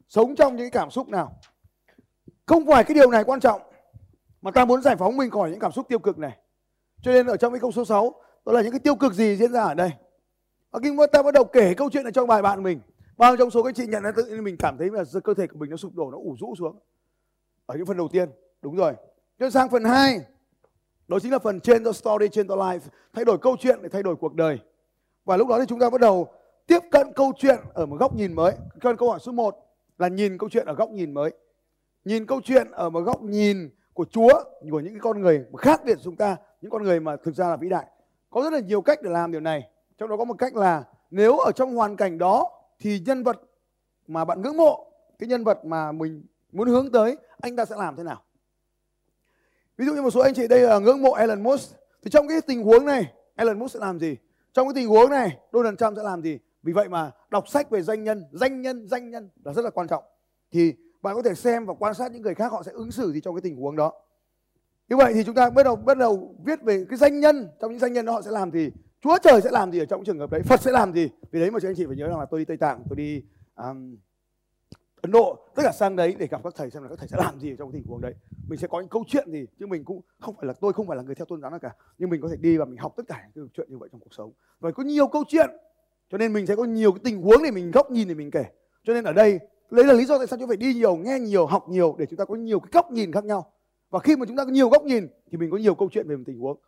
sống 0.08 0.34
trong 0.34 0.56
những 0.56 0.70
cái 0.70 0.80
cảm 0.82 0.90
xúc 0.90 1.08
nào. 1.08 1.38
Không 2.46 2.66
phải 2.66 2.84
cái 2.84 2.94
điều 2.94 3.10
này 3.10 3.24
quan 3.24 3.40
trọng, 3.40 3.60
mà 4.42 4.50
ta 4.50 4.64
muốn 4.64 4.82
giải 4.82 4.96
phóng 4.96 5.16
mình 5.16 5.30
khỏi 5.30 5.50
những 5.50 5.60
cảm 5.60 5.72
xúc 5.72 5.86
tiêu 5.88 5.98
cực 5.98 6.18
này. 6.18 6.38
Cho 7.02 7.12
nên 7.12 7.26
ở 7.26 7.36
trong 7.36 7.52
cái 7.52 7.60
câu 7.60 7.72
số 7.72 7.84
6 7.84 8.14
đó 8.46 8.52
là 8.52 8.62
những 8.62 8.72
cái 8.72 8.80
tiêu 8.80 8.96
cực 8.96 9.12
gì 9.12 9.36
diễn 9.36 9.52
ra 9.52 9.62
ở 9.62 9.74
đây? 9.74 9.90
Và 10.70 10.80
khi 10.82 10.96
ta 11.12 11.22
bắt 11.22 11.34
đầu 11.34 11.44
kể 11.44 11.74
câu 11.74 11.90
chuyện 11.90 12.04
này 12.04 12.12
cho 12.12 12.26
bài 12.26 12.42
bạn 12.42 12.62
mình, 12.62 12.80
bao 13.16 13.36
trong 13.36 13.50
số 13.50 13.62
các 13.62 13.74
chị 13.74 13.86
nhận 13.86 14.02
ra 14.02 14.12
tự 14.16 14.24
nhiên 14.24 14.44
mình 14.44 14.56
cảm 14.58 14.78
thấy 14.78 14.90
là 14.90 15.04
cơ 15.24 15.34
thể 15.34 15.46
của 15.46 15.58
mình 15.58 15.70
nó 15.70 15.76
sụp 15.76 15.94
đổ, 15.94 16.10
nó 16.10 16.16
ủ 16.16 16.36
rũ 16.40 16.54
xuống 16.58 16.78
ở 17.68 17.76
những 17.76 17.86
phần 17.86 17.96
đầu 17.96 18.08
tiên. 18.08 18.28
Đúng 18.62 18.76
rồi. 18.76 18.92
Cho 19.38 19.50
sang 19.50 19.68
phần 19.68 19.84
2 19.84 20.20
đó 21.08 21.18
chính 21.18 21.32
là 21.32 21.38
phần 21.38 21.60
trên 21.60 21.84
the 21.84 21.92
story, 21.92 22.28
trên 22.28 22.48
the 22.48 22.54
life. 22.54 22.80
Thay 23.12 23.24
đổi 23.24 23.38
câu 23.38 23.56
chuyện 23.60 23.78
để 23.82 23.88
thay 23.88 24.02
đổi 24.02 24.16
cuộc 24.16 24.34
đời. 24.34 24.58
Và 25.24 25.36
lúc 25.36 25.48
đó 25.48 25.58
thì 25.58 25.64
chúng 25.68 25.80
ta 25.80 25.90
bắt 25.90 26.00
đầu 26.00 26.28
tiếp 26.66 26.78
cận 26.90 27.12
câu 27.16 27.32
chuyện 27.36 27.58
ở 27.74 27.86
một 27.86 27.96
góc 28.00 28.16
nhìn 28.16 28.32
mới. 28.32 28.52
Còn 28.80 28.96
câu 28.96 29.10
hỏi 29.10 29.20
số 29.20 29.32
1 29.32 29.56
là 29.98 30.08
nhìn 30.08 30.38
câu 30.38 30.48
chuyện 30.48 30.66
ở 30.66 30.74
góc 30.74 30.90
nhìn 30.90 31.14
mới. 31.14 31.30
Nhìn 32.04 32.26
câu 32.26 32.40
chuyện 32.44 32.70
ở 32.70 32.90
một 32.90 33.00
góc 33.00 33.22
nhìn 33.22 33.70
của 33.94 34.04
Chúa, 34.10 34.44
của 34.70 34.80
những 34.80 34.92
cái 34.92 35.00
con 35.00 35.20
người 35.20 35.44
khác 35.58 35.80
biệt 35.84 35.98
chúng 36.02 36.16
ta, 36.16 36.36
những 36.60 36.70
con 36.70 36.82
người 36.82 37.00
mà 37.00 37.16
thực 37.16 37.34
ra 37.34 37.48
là 37.48 37.56
vĩ 37.56 37.68
đại. 37.68 37.86
Có 38.30 38.42
rất 38.42 38.52
là 38.52 38.60
nhiều 38.60 38.80
cách 38.80 39.02
để 39.02 39.10
làm 39.10 39.32
điều 39.32 39.40
này. 39.40 39.70
Trong 39.98 40.08
đó 40.08 40.16
có 40.16 40.24
một 40.24 40.38
cách 40.38 40.56
là 40.56 40.84
nếu 41.10 41.38
ở 41.38 41.52
trong 41.52 41.76
hoàn 41.76 41.96
cảnh 41.96 42.18
đó 42.18 42.50
thì 42.78 43.00
nhân 43.06 43.22
vật 43.22 43.36
mà 44.06 44.24
bạn 44.24 44.42
ngưỡng 44.42 44.56
mộ, 44.56 44.92
cái 45.18 45.28
nhân 45.28 45.44
vật 45.44 45.64
mà 45.64 45.92
mình 45.92 46.24
muốn 46.52 46.68
hướng 46.68 46.92
tới 46.92 47.16
anh 47.40 47.56
ta 47.56 47.64
sẽ 47.64 47.76
làm 47.76 47.96
thế 47.96 48.02
nào? 48.02 48.22
Ví 49.76 49.86
dụ 49.86 49.94
như 49.94 50.02
một 50.02 50.10
số 50.10 50.20
anh 50.20 50.34
chị 50.34 50.48
đây 50.48 50.60
là 50.60 50.78
ngưỡng 50.78 51.02
mộ 51.02 51.14
Elon 51.14 51.42
Musk 51.42 51.76
thì 52.02 52.10
trong 52.10 52.28
cái 52.28 52.40
tình 52.40 52.62
huống 52.62 52.84
này 52.84 53.12
Elon 53.36 53.58
Musk 53.58 53.74
sẽ 53.74 53.80
làm 53.80 53.98
gì? 53.98 54.16
Trong 54.52 54.66
cái 54.66 54.74
tình 54.74 54.88
huống 54.88 55.10
này 55.10 55.38
Donald 55.52 55.78
Trump 55.78 55.96
sẽ 55.96 56.02
làm 56.02 56.22
gì? 56.22 56.38
Vì 56.62 56.72
vậy 56.72 56.88
mà 56.88 57.10
đọc 57.30 57.48
sách 57.48 57.70
về 57.70 57.82
danh 57.82 58.04
nhân 58.04 58.24
danh 58.32 58.62
nhân 58.62 58.88
danh 58.88 59.10
nhân 59.10 59.28
là 59.44 59.52
rất 59.52 59.64
là 59.64 59.70
quan 59.70 59.88
trọng. 59.88 60.04
Thì 60.52 60.74
bạn 61.02 61.14
có 61.14 61.22
thể 61.22 61.34
xem 61.34 61.66
và 61.66 61.74
quan 61.74 61.94
sát 61.94 62.12
những 62.12 62.22
người 62.22 62.34
khác 62.34 62.52
họ 62.52 62.62
sẽ 62.62 62.72
ứng 62.72 62.90
xử 62.90 63.12
gì 63.12 63.20
trong 63.20 63.34
cái 63.34 63.40
tình 63.40 63.56
huống 63.56 63.76
đó. 63.76 63.92
Như 64.88 64.96
vậy 64.96 65.12
thì 65.14 65.24
chúng 65.24 65.34
ta 65.34 65.50
bắt 65.50 65.62
đầu 65.62 65.76
bắt 65.76 65.98
đầu 65.98 66.34
viết 66.44 66.62
về 66.62 66.84
cái 66.88 66.98
danh 66.98 67.20
nhân. 67.20 67.48
Trong 67.60 67.70
những 67.70 67.80
danh 67.80 67.92
nhân 67.92 68.06
đó 68.06 68.12
họ 68.12 68.22
sẽ 68.22 68.30
làm 68.30 68.50
gì? 68.50 68.70
Chúa 69.00 69.18
trời 69.22 69.40
sẽ 69.40 69.50
làm 69.50 69.72
gì 69.72 69.78
ở 69.78 69.84
trong 69.84 70.04
trường 70.04 70.18
hợp 70.18 70.30
đấy? 70.30 70.42
Phật 70.42 70.60
sẽ 70.62 70.72
làm 70.72 70.92
gì? 70.92 71.10
Vì 71.30 71.40
đấy 71.40 71.50
mà 71.50 71.60
chị 71.60 71.68
anh 71.68 71.74
chị 71.76 71.86
phải 71.86 71.96
nhớ 71.96 72.08
rằng 72.08 72.18
là 72.18 72.26
tôi 72.30 72.40
đi 72.40 72.44
Tây 72.44 72.56
Tạng 72.56 72.84
tôi 72.88 72.96
đi 72.96 73.22
um, 73.56 73.96
Ấn 75.02 75.10
Độ 75.12 75.38
tất 75.54 75.62
cả 75.62 75.72
sang 75.72 75.96
đấy 75.96 76.16
để 76.18 76.26
gặp 76.26 76.40
các 76.44 76.54
thầy 76.56 76.70
xem 76.70 76.82
là 76.82 76.88
các 76.88 76.98
thầy 76.98 77.08
sẽ 77.08 77.16
làm 77.20 77.40
gì 77.40 77.56
trong 77.58 77.72
tình 77.72 77.82
huống 77.86 78.00
đấy. 78.00 78.14
Mình 78.48 78.58
sẽ 78.58 78.68
có 78.68 78.80
những 78.80 78.88
câu 78.88 79.04
chuyện 79.06 79.32
gì, 79.32 79.46
chứ 79.58 79.66
mình 79.66 79.84
cũng 79.84 80.00
không 80.20 80.36
phải 80.36 80.46
là, 80.46 80.52
tôi 80.52 80.72
không 80.72 80.86
phải 80.86 80.96
là 80.96 81.02
người 81.02 81.14
theo 81.14 81.24
tôn 81.24 81.40
giáo 81.40 81.50
nào 81.50 81.60
cả. 81.60 81.74
Nhưng 81.98 82.10
mình 82.10 82.20
có 82.20 82.28
thể 82.28 82.36
đi 82.36 82.56
và 82.56 82.64
mình 82.64 82.78
học 82.78 82.92
tất 82.96 83.02
cả 83.08 83.28
những 83.34 83.48
chuyện 83.54 83.66
như 83.70 83.78
vậy 83.78 83.88
trong 83.92 84.00
cuộc 84.00 84.14
sống. 84.14 84.32
Và 84.60 84.70
có 84.70 84.82
nhiều 84.82 85.06
câu 85.08 85.24
chuyện, 85.28 85.50
cho 86.10 86.18
nên 86.18 86.32
mình 86.32 86.46
sẽ 86.46 86.56
có 86.56 86.64
nhiều 86.64 86.92
cái 86.92 87.00
tình 87.04 87.22
huống 87.22 87.42
để 87.42 87.50
mình, 87.50 87.70
góc 87.70 87.90
nhìn 87.90 88.08
để 88.08 88.14
mình 88.14 88.30
kể. 88.30 88.44
Cho 88.84 88.92
nên 88.92 89.04
ở 89.04 89.12
đây, 89.12 89.38
đấy 89.70 89.84
là 89.84 89.92
lý 89.92 90.04
do 90.04 90.18
tại 90.18 90.26
sao 90.26 90.38
chúng 90.38 90.48
phải 90.48 90.56
đi 90.56 90.74
nhiều, 90.74 90.96
nghe 90.96 91.18
nhiều, 91.20 91.46
học 91.46 91.68
nhiều 91.68 91.96
để 91.98 92.06
chúng 92.06 92.16
ta 92.16 92.24
có 92.24 92.34
nhiều 92.34 92.60
cái 92.60 92.70
góc 92.72 92.92
nhìn 92.92 93.12
khác 93.12 93.24
nhau. 93.24 93.52
Và 93.90 93.98
khi 93.98 94.16
mà 94.16 94.26
chúng 94.26 94.36
ta 94.36 94.44
có 94.44 94.50
nhiều 94.50 94.68
góc 94.68 94.84
nhìn 94.84 95.08
thì 95.30 95.38
mình 95.38 95.50
có 95.50 95.56
nhiều 95.56 95.74
câu 95.74 95.88
chuyện 95.92 96.08
về 96.08 96.16
một 96.16 96.22
tình 96.26 96.38
huống. 96.38 96.60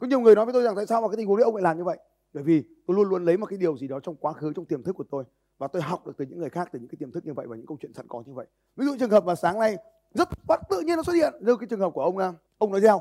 Có 0.00 0.06
nhiều 0.06 0.20
người 0.20 0.34
nói 0.34 0.44
với 0.44 0.52
tôi 0.52 0.62
rằng 0.62 0.76
tại 0.76 0.86
sao 0.86 1.02
mà 1.02 1.08
cái 1.08 1.16
tình 1.16 1.26
huống 1.26 1.36
đấy 1.36 1.44
ông 1.44 1.56
lại 1.56 1.62
làm 1.62 1.76
như 1.78 1.84
vậy? 1.84 1.98
Bởi 2.32 2.44
vì 2.44 2.62
tôi 2.86 2.96
luôn 2.96 3.08
luôn 3.08 3.24
lấy 3.24 3.36
một 3.36 3.46
cái 3.46 3.58
điều 3.58 3.76
gì 3.76 3.88
đó 3.88 4.00
trong 4.00 4.16
quá 4.16 4.32
khứ 4.32 4.52
trong 4.56 4.64
tiềm 4.64 4.82
thức 4.82 4.92
của 4.92 5.04
tôi 5.10 5.24
và 5.58 5.68
tôi 5.68 5.82
học 5.82 6.06
được 6.06 6.12
từ 6.16 6.24
những 6.24 6.38
người 6.38 6.50
khác 6.50 6.68
từ 6.72 6.78
những 6.78 6.88
cái 6.88 6.96
tiềm 6.98 7.12
thức 7.12 7.26
như 7.26 7.34
vậy 7.34 7.46
và 7.46 7.56
những 7.56 7.66
câu 7.66 7.76
chuyện 7.80 7.94
sẵn 7.94 8.06
có 8.08 8.22
như 8.26 8.32
vậy. 8.32 8.46
Ví 8.76 8.86
dụ 8.86 8.96
trường 9.00 9.10
hợp 9.10 9.24
mà 9.24 9.34
sáng 9.34 9.58
nay 9.58 9.76
rất 10.14 10.28
bắt 10.46 10.60
tự 10.70 10.80
nhiên 10.80 10.96
nó 10.96 11.02
xuất 11.02 11.12
hiện 11.12 11.34
như 11.40 11.56
cái 11.56 11.66
trường 11.66 11.80
hợp 11.80 11.90
của 11.94 12.02
ông 12.02 12.18
à, 12.18 12.32
ông 12.58 12.70
nói 12.70 12.80
leo. 12.80 13.00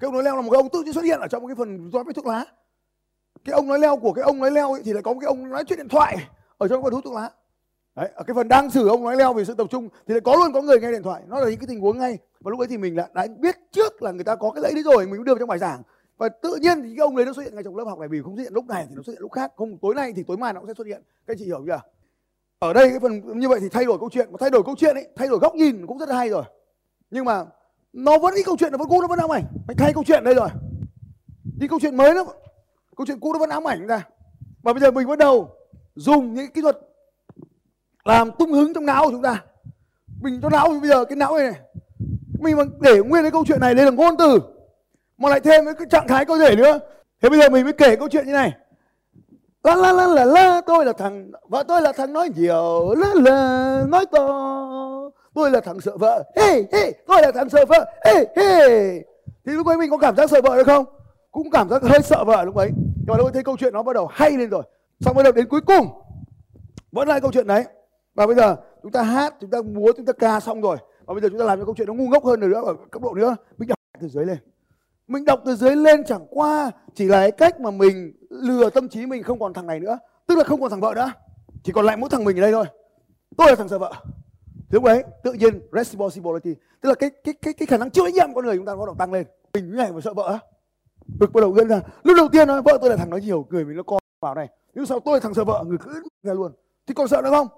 Cái 0.00 0.06
ông 0.06 0.14
nói 0.14 0.22
leo 0.22 0.36
là 0.36 0.42
một 0.42 0.50
cái 0.50 0.58
ông 0.58 0.68
tự 0.68 0.82
nhiên 0.82 0.92
xuất 0.92 1.04
hiện 1.04 1.20
ở 1.20 1.28
trong 1.28 1.46
cái 1.46 1.56
phần 1.56 1.90
do 1.92 2.02
với 2.02 2.14
thuốc 2.14 2.26
lá. 2.26 2.44
Cái 3.44 3.52
ông 3.52 3.68
nói 3.68 3.78
leo 3.78 3.96
của 3.96 4.12
cái 4.12 4.24
ông 4.24 4.38
nói 4.38 4.50
leo 4.50 4.72
ấy, 4.72 4.82
thì 4.84 4.92
lại 4.92 5.02
có 5.02 5.12
một 5.12 5.20
cái 5.20 5.26
ông 5.26 5.50
nói 5.50 5.64
chuyện 5.64 5.76
điện 5.76 5.88
thoại 5.88 6.16
ở 6.58 6.68
trong 6.68 6.82
phần 6.82 6.92
hút 6.92 7.04
thuốc 7.04 7.14
lá. 7.14 7.30
Đấy, 7.96 8.10
ở 8.14 8.22
cái 8.24 8.34
phần 8.34 8.48
đang 8.48 8.70
xử 8.70 8.88
ông 8.88 9.04
nói 9.04 9.16
leo 9.16 9.32
về 9.32 9.44
sự 9.44 9.54
tập 9.54 9.66
trung 9.70 9.88
thì 10.06 10.14
lại 10.14 10.20
có 10.20 10.36
luôn 10.36 10.52
có 10.52 10.62
người 10.62 10.80
nghe 10.80 10.90
điện 10.90 11.02
thoại. 11.02 11.22
Nó 11.26 11.40
là 11.40 11.50
những 11.50 11.58
cái 11.58 11.66
tình 11.68 11.80
huống 11.80 11.98
ngay. 11.98 12.18
Và 12.40 12.50
lúc 12.50 12.60
ấy 12.60 12.68
thì 12.68 12.78
mình 12.78 12.96
đã, 12.96 13.08
đã 13.14 13.26
biết 13.38 13.56
trước 13.72 14.02
là 14.02 14.12
người 14.12 14.24
ta 14.24 14.36
có 14.36 14.50
cái 14.50 14.62
lẫy 14.62 14.74
đấy 14.74 14.82
rồi 14.82 14.96
mình 14.96 15.10
mới 15.10 15.24
đưa 15.24 15.34
vào 15.34 15.38
trong 15.38 15.48
bài 15.48 15.58
giảng 15.58 15.82
và 16.20 16.28
tự 16.28 16.56
nhiên 16.56 16.82
thì 16.82 16.88
cái 16.88 16.98
ông 16.98 17.16
đấy 17.16 17.26
nó 17.26 17.32
xuất 17.32 17.42
hiện 17.42 17.54
ngay 17.54 17.64
trong 17.64 17.76
lớp 17.76 17.84
học 17.84 17.98
này 17.98 18.08
vì 18.08 18.22
không 18.22 18.36
xuất 18.36 18.42
hiện 18.42 18.52
lúc 18.54 18.66
này 18.66 18.86
thì 18.88 18.94
nó 18.94 19.02
xuất 19.02 19.12
hiện 19.12 19.22
lúc 19.22 19.32
khác. 19.32 19.52
Không 19.56 19.78
tối 19.78 19.94
nay 19.94 20.12
thì 20.16 20.22
tối 20.22 20.36
mai 20.36 20.52
nó 20.52 20.60
cũng 20.60 20.68
sẽ 20.68 20.74
xuất 20.74 20.86
hiện. 20.86 21.02
Các 21.26 21.36
chị 21.38 21.44
hiểu 21.44 21.62
chưa? 21.66 21.80
Ở 22.58 22.72
đây 22.72 22.90
cái 22.90 23.00
phần 23.00 23.38
như 23.38 23.48
vậy 23.48 23.60
thì 23.60 23.68
thay 23.68 23.84
đổi 23.84 23.98
câu 23.98 24.10
chuyện. 24.12 24.28
Mà 24.32 24.36
thay 24.40 24.50
đổi 24.50 24.62
câu 24.62 24.74
chuyện 24.78 24.94
ấy 24.94 25.08
thay 25.16 25.28
đổi 25.28 25.38
góc 25.38 25.54
nhìn 25.54 25.86
cũng 25.86 25.98
rất 25.98 26.08
là 26.08 26.16
hay 26.16 26.28
rồi. 26.28 26.42
Nhưng 27.10 27.24
mà 27.24 27.44
nó 27.92 28.18
vẫn 28.18 28.34
cái 28.34 28.42
câu 28.46 28.56
chuyện 28.56 28.72
nó 28.72 28.78
vẫn 28.78 28.88
cũ 28.88 29.00
nó 29.00 29.06
vẫn 29.06 29.18
ám 29.18 29.32
ảnh. 29.32 29.44
Mày 29.68 29.74
thay 29.78 29.92
câu 29.94 30.04
chuyện 30.06 30.24
đây 30.24 30.34
rồi. 30.34 30.48
Đi 31.58 31.68
câu 31.68 31.78
chuyện 31.82 31.96
mới 31.96 32.14
lắm. 32.14 32.26
Câu 32.96 33.06
chuyện 33.06 33.20
cũ 33.20 33.32
nó 33.32 33.38
vẫn 33.38 33.50
ám 33.50 33.68
ảnh 33.68 33.86
ra. 33.86 34.08
Và 34.62 34.72
bây 34.72 34.80
giờ 34.80 34.90
mình 34.90 35.08
bắt 35.08 35.18
đầu 35.18 35.50
dùng 35.94 36.34
những 36.34 36.52
kỹ 36.52 36.60
thuật 36.60 36.78
làm 38.04 38.30
tung 38.38 38.52
hứng 38.52 38.74
trong 38.74 38.86
não 38.86 39.04
của 39.04 39.10
chúng 39.10 39.22
ta. 39.22 39.44
Mình 40.20 40.40
cho 40.42 40.48
não 40.48 40.68
bây 40.80 40.88
giờ 40.88 41.04
cái 41.04 41.16
não 41.16 41.36
này, 41.36 41.50
này 41.50 41.60
mình 42.38 42.56
mà 42.56 42.64
để 42.80 42.98
nguyên 42.98 43.22
cái 43.22 43.30
câu 43.30 43.44
chuyện 43.44 43.60
này 43.60 43.74
đây 43.74 43.84
là 43.84 43.90
ngôn 43.90 44.16
từ 44.18 44.40
mà 45.20 45.28
lại 45.30 45.40
thêm 45.40 45.64
cái 45.64 45.86
trạng 45.90 46.08
thái 46.08 46.24
cơ 46.24 46.38
thể 46.38 46.56
nữa. 46.56 46.78
Thế 47.22 47.28
bây 47.28 47.38
giờ 47.38 47.48
mình 47.48 47.64
mới 47.64 47.72
kể 47.72 47.96
câu 47.96 48.08
chuyện 48.08 48.26
như 48.26 48.32
này. 48.32 48.52
La 49.62 49.74
la 49.74 49.92
la 49.92 50.06
la 50.06 50.24
la, 50.24 50.60
tôi 50.66 50.84
là 50.84 50.92
thằng, 50.92 51.30
vợ 51.48 51.64
tôi 51.68 51.82
là 51.82 51.92
thằng 51.92 52.12
nói 52.12 52.28
nhiều, 52.36 52.94
la 52.94 53.08
la, 53.14 53.84
nói 53.88 54.06
to. 54.12 54.26
Tôi 55.34 55.50
là 55.50 55.60
thằng 55.60 55.80
sợ 55.80 55.96
vợ. 55.96 56.24
Hey 56.36 56.64
hey, 56.72 56.92
tôi 57.06 57.22
là 57.22 57.32
thằng 57.32 57.48
sợ 57.48 57.64
vợ. 57.68 57.86
Hey 58.04 58.26
hey. 58.36 59.00
Thì 59.46 59.52
lúc 59.52 59.66
ấy 59.66 59.76
mình 59.76 59.90
có 59.90 59.98
cảm 59.98 60.16
giác 60.16 60.30
sợ 60.30 60.40
vợ 60.44 60.56
được 60.56 60.66
không? 60.66 60.84
Cũng 61.30 61.50
cảm 61.50 61.68
giác 61.68 61.82
hơi 61.82 62.00
sợ 62.02 62.24
vợ 62.24 62.44
lúc 62.44 62.56
ấy. 62.56 62.70
Nhưng 62.74 63.06
mà 63.06 63.16
lúc 63.16 63.26
ấy 63.26 63.32
thấy 63.32 63.44
câu 63.44 63.56
chuyện 63.56 63.72
nó 63.74 63.82
bắt 63.82 63.92
đầu 63.92 64.06
hay 64.10 64.30
lên 64.30 64.50
rồi. 64.50 64.62
Xong 65.00 65.16
bắt 65.16 65.22
đầu 65.22 65.32
đến 65.32 65.48
cuối 65.48 65.60
cùng. 65.60 65.88
Vẫn 66.92 67.08
lại 67.08 67.20
câu 67.20 67.32
chuyện 67.32 67.46
đấy. 67.46 67.64
Và 68.14 68.26
bây 68.26 68.36
giờ 68.36 68.56
chúng 68.82 68.92
ta 68.92 69.02
hát, 69.02 69.34
chúng 69.40 69.50
ta 69.50 69.58
múa, 69.62 69.92
chúng 69.96 70.06
ta 70.06 70.12
ca 70.12 70.40
xong 70.40 70.60
rồi. 70.60 70.76
Và 71.06 71.14
bây 71.14 71.20
giờ 71.22 71.28
chúng 71.28 71.38
ta 71.38 71.44
làm 71.44 71.58
cho 71.58 71.64
câu 71.64 71.74
chuyện 71.74 71.88
nó 71.88 71.94
ngu 71.94 72.08
ngốc 72.08 72.24
hơn 72.24 72.40
nữa, 72.40 72.62
ở 72.64 72.74
cấp 72.90 73.02
độ 73.02 73.14
nữa. 73.14 73.36
Mình 73.58 73.68
đọc 73.68 73.78
từ 74.00 74.08
dưới 74.08 74.26
lên 74.26 74.38
mình 75.10 75.24
đọc 75.24 75.42
từ 75.44 75.56
dưới 75.56 75.76
lên 75.76 76.04
chẳng 76.04 76.26
qua 76.30 76.70
chỉ 76.94 77.04
là 77.04 77.20
cái 77.20 77.30
cách 77.30 77.60
mà 77.60 77.70
mình 77.70 78.12
lừa 78.30 78.70
tâm 78.70 78.88
trí 78.88 79.06
mình 79.06 79.22
không 79.22 79.38
còn 79.38 79.52
thằng 79.52 79.66
này 79.66 79.80
nữa. 79.80 79.98
Tức 80.26 80.38
là 80.38 80.44
không 80.44 80.60
còn 80.60 80.70
thằng 80.70 80.80
vợ 80.80 80.92
nữa. 80.96 81.12
Chỉ 81.62 81.72
còn 81.72 81.86
lại 81.86 81.96
mỗi 81.96 82.10
thằng 82.10 82.24
mình 82.24 82.38
ở 82.38 82.40
đây 82.40 82.52
thôi. 82.52 82.64
Tôi 83.36 83.46
là 83.46 83.54
thằng 83.54 83.68
sợ 83.68 83.78
vợ. 83.78 83.92
Thì 84.54 84.74
lúc 84.74 84.84
đấy 84.84 85.04
tự 85.22 85.32
nhiên 85.32 85.60
responsibility, 85.72 86.54
tức 86.80 86.88
là 86.88 86.94
cái 86.94 87.10
cái 87.24 87.34
cái 87.42 87.54
cái 87.54 87.66
khả 87.66 87.76
năng 87.76 87.90
chịu 87.90 88.04
trách 88.04 88.14
nhiệm 88.14 88.34
con 88.34 88.44
người 88.44 88.56
chúng 88.56 88.66
ta 88.66 88.76
bắt 88.76 88.86
đầu 88.86 88.94
tăng 88.98 89.12
lên. 89.12 89.26
Mình 89.54 89.70
như 89.70 89.76
này 89.76 89.92
mà 89.92 90.00
sợ 90.00 90.14
vợ 90.14 90.38
bực 91.18 91.32
bắt 91.32 91.40
đầu 91.40 91.50
gân 91.50 91.68
ra. 91.68 91.80
Lúc 92.02 92.16
đầu 92.16 92.28
tiên 92.28 92.48
nói 92.48 92.62
vợ 92.62 92.78
tôi 92.80 92.90
là 92.90 92.96
thằng 92.96 93.10
nói 93.10 93.20
nhiều 93.20 93.46
người 93.50 93.64
mình 93.64 93.76
nó 93.76 93.82
con 93.82 93.98
vào 94.20 94.34
này. 94.34 94.48
Nhưng 94.74 94.86
sau 94.86 95.00
tôi 95.00 95.14
là 95.14 95.20
thằng 95.20 95.34
sợ 95.34 95.44
vợ, 95.44 95.64
người 95.66 95.78
cứ 95.78 96.02
ra 96.22 96.34
luôn. 96.34 96.52
Thì 96.86 96.94
còn 96.94 97.08
sợ 97.08 97.22
nữa 97.22 97.30
không? 97.30 97.48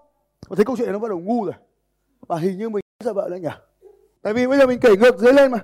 Và 0.49 0.57
thấy 0.57 0.65
câu 0.65 0.77
chuyện 0.77 0.93
nó 0.93 0.99
bắt 0.99 1.09
đầu 1.09 1.19
ngu 1.19 1.45
rồi. 1.45 1.55
Và 2.29 2.37
hình 2.37 2.59
như 2.59 2.69
mình 2.69 2.85
sợ 3.05 3.13
vợ 3.13 3.29
nữa 3.31 3.37
nhỉ? 3.37 3.49
Tại 4.23 4.35
vì 4.35 4.47
bây 4.47 4.59
giờ 4.59 4.67
mình 4.67 4.81
kể 4.81 4.97
ngược 4.97 5.19
dưới 5.19 5.33
lên 5.33 5.51
mà. 5.51 5.59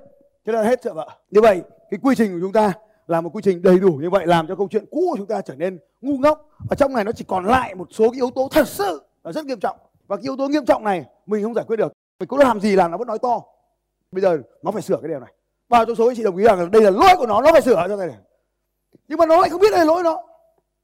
Thế 0.47 0.53
là 0.53 0.63
hết 0.63 0.83
sợ 0.83 0.95
vợ. 0.95 1.09
Như 1.31 1.41
vậy 1.41 1.63
cái 1.91 2.01
quy 2.03 2.15
trình 2.15 2.33
của 2.33 2.39
chúng 2.41 2.53
ta 2.53 2.73
là 3.07 3.21
một 3.21 3.31
quy 3.35 3.43
trình 3.43 3.63
đầy 3.63 3.79
đủ 3.79 3.93
như 3.93 4.11
vậy 4.11 4.27
làm 4.27 4.47
cho 4.47 4.57
câu 4.57 4.69
chuyện 4.71 4.85
cũ 4.91 5.07
của 5.11 5.17
chúng 5.17 5.27
ta 5.27 5.41
trở 5.41 5.55
nên 5.55 5.79
ngu 6.01 6.19
ngốc. 6.19 6.49
Và 6.71 6.77
trong 6.77 6.93
này 6.93 7.05
nó 7.05 7.13
chỉ 7.13 7.25
còn 7.29 7.45
lại 7.47 7.75
một 7.75 7.89
số 7.91 8.11
cái 8.11 8.17
yếu 8.17 8.31
tố 8.31 8.49
thật 8.51 8.69
sự 8.69 9.03
là 9.25 9.33
rất 9.33 9.45
nghiêm 9.45 9.61
trọng. 9.61 9.77
Và 10.07 10.17
cái 10.17 10.23
yếu 10.23 10.37
tố 10.37 10.49
nghiêm 10.49 10.65
trọng 10.65 10.85
này 10.85 11.05
mình 11.27 11.43
không 11.43 11.55
giải 11.55 11.65
quyết 11.65 11.77
được. 11.77 11.93
Mình 12.21 12.29
cứ 12.29 12.37
làm 12.37 12.61
gì 12.61 12.77
làm 12.77 12.91
nó 12.91 12.97
vẫn 12.97 13.09
nói 13.09 13.19
to. 13.19 13.43
Bây 14.13 14.23
giờ 14.23 14.39
nó 14.63 14.71
phải 14.71 14.83
sửa 14.83 14.99
cái 15.03 15.09
điều 15.09 15.21
này. 15.21 15.33
Bao 15.69 15.85
trong 15.85 15.97
số 15.97 16.07
anh 16.07 16.17
chị 16.17 16.23
đồng 16.23 16.37
ý 16.37 16.45
rằng 16.45 16.71
đây 16.71 16.83
là 16.83 16.91
lỗi 16.91 17.17
của 17.19 17.27
nó 17.27 17.41
nó 17.41 17.53
phải 17.53 17.63
sửa 17.63 17.87
cho 17.89 17.97
này. 17.97 18.11
Nhưng 19.09 19.19
mà 19.19 19.27
nó 19.27 19.41
lại 19.41 19.51
không 19.51 19.61
biết 19.61 19.71
đây 19.71 19.79
là 19.79 19.85
lỗi 19.85 20.03
nó. 20.03 20.23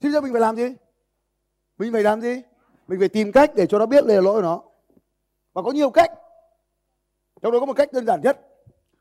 Thì 0.01 0.11
giờ 0.11 0.21
mình 0.21 0.33
phải 0.33 0.41
làm 0.41 0.57
gì? 0.57 0.75
Mình 1.79 1.93
phải 1.93 2.03
làm 2.03 2.21
gì? 2.21 2.43
Mình 2.89 2.99
phải 2.99 3.09
tìm 3.09 3.33
cách 3.33 3.55
để 3.55 3.67
cho 3.67 3.79
nó 3.79 3.87
biết 3.87 4.07
đây 4.07 4.17
là 4.17 4.23
lỗi 4.23 4.35
của 4.35 4.43
nó. 4.43 4.63
Và 5.53 5.63
có 5.63 5.71
nhiều 5.71 5.91
cách. 5.91 6.13
Trong 7.43 7.53
đó 7.53 7.61
có 7.61 7.67
một 7.67 7.77
cách 7.77 7.93
đơn 7.93 8.07
giản 8.07 8.21
nhất. 8.21 8.41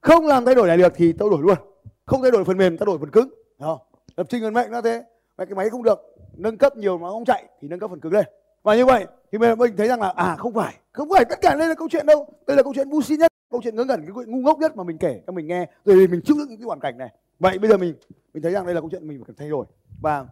Không 0.02 0.28
làm 0.28 0.46
thay 0.46 0.56
đổi 0.56 0.68
này 0.68 0.78
được 0.78 0.94
thì 0.96 1.14
tao 1.14 1.30
đổi 1.30 1.40
luôn 1.42 1.58
không 2.06 2.22
thay 2.22 2.32
đổi 2.32 2.46
phần 2.46 2.58
mềm 2.58 2.78
ta 2.78 2.86
đổi 2.86 3.00
phần 3.00 3.12
cứng. 3.12 3.30
Không? 3.60 3.80
lập 4.18 4.28
trình 4.30 4.42
phần 4.44 4.54
mạnh 4.54 4.72
nó 4.72 4.82
thế. 4.82 5.04
Mà 5.38 5.46
cái 5.46 5.56
máy 5.56 5.70
không 5.70 5.84
được. 5.84 6.00
Nâng 6.34 6.58
cấp 6.58 6.78
nhiều 6.78 6.98
mà 6.98 7.10
không 7.10 7.26
chạy 7.26 7.44
thì 7.62 7.68
nâng 7.68 7.80
cấp 7.80 7.90
phần 7.90 8.00
cứng 8.00 8.14
lên. 8.14 8.26
Và 8.64 8.76
như 8.76 8.86
vậy 8.86 9.06
thì 9.32 9.38
mình, 9.38 9.58
mình 9.58 9.78
thấy 9.78 9.88
rằng 9.88 10.02
là 10.02 10.14
à 10.16 10.36
không 10.36 10.54
phải. 10.54 10.74
Không 10.92 11.10
phải 11.10 11.26
tất 11.26 11.42
cả 11.42 11.56
đây 11.56 11.68
là 11.68 11.76
câu 11.76 11.88
chuyện 11.92 12.06
đâu. 12.06 12.28
Đây 12.48 12.58
là 12.58 12.64
câu 12.64 12.74
chuyện 12.76 12.90
vô 12.90 13.02
xin 13.02 13.20
nhất 13.20 13.32
câu 13.52 13.62
chuyện 13.64 13.76
ngớ 13.76 13.86
ngẩn 13.86 14.02
cái 14.02 14.12
chuyện 14.16 14.32
ngu 14.32 14.42
ngốc 14.42 14.60
nhất 14.60 14.78
mà 14.78 14.84
mình 14.84 14.98
kể 14.98 15.22
cho 15.28 15.34
mình 15.34 15.48
nghe. 15.48 15.68
Rồi 15.86 16.08
mình 16.08 16.22
chịu 16.26 16.38
đựng 16.38 16.50
những 16.50 16.60
cái 16.60 16.66
hoàn 16.66 16.80
cảnh 16.80 16.98
này. 16.98 17.10
Vậy 17.40 17.58
bây 17.60 17.70
giờ 17.70 17.78
mình 17.78 17.96
mình 18.34 18.44
thấy 18.44 18.52
rằng 18.52 18.66
đây 18.66 18.76
là 18.76 18.82
câu 18.82 18.90
chuyện 18.90 19.08
mình 19.08 19.24
phải 19.28 19.36
thay 19.38 19.50
đổi. 19.50 19.66
Và 20.02 20.26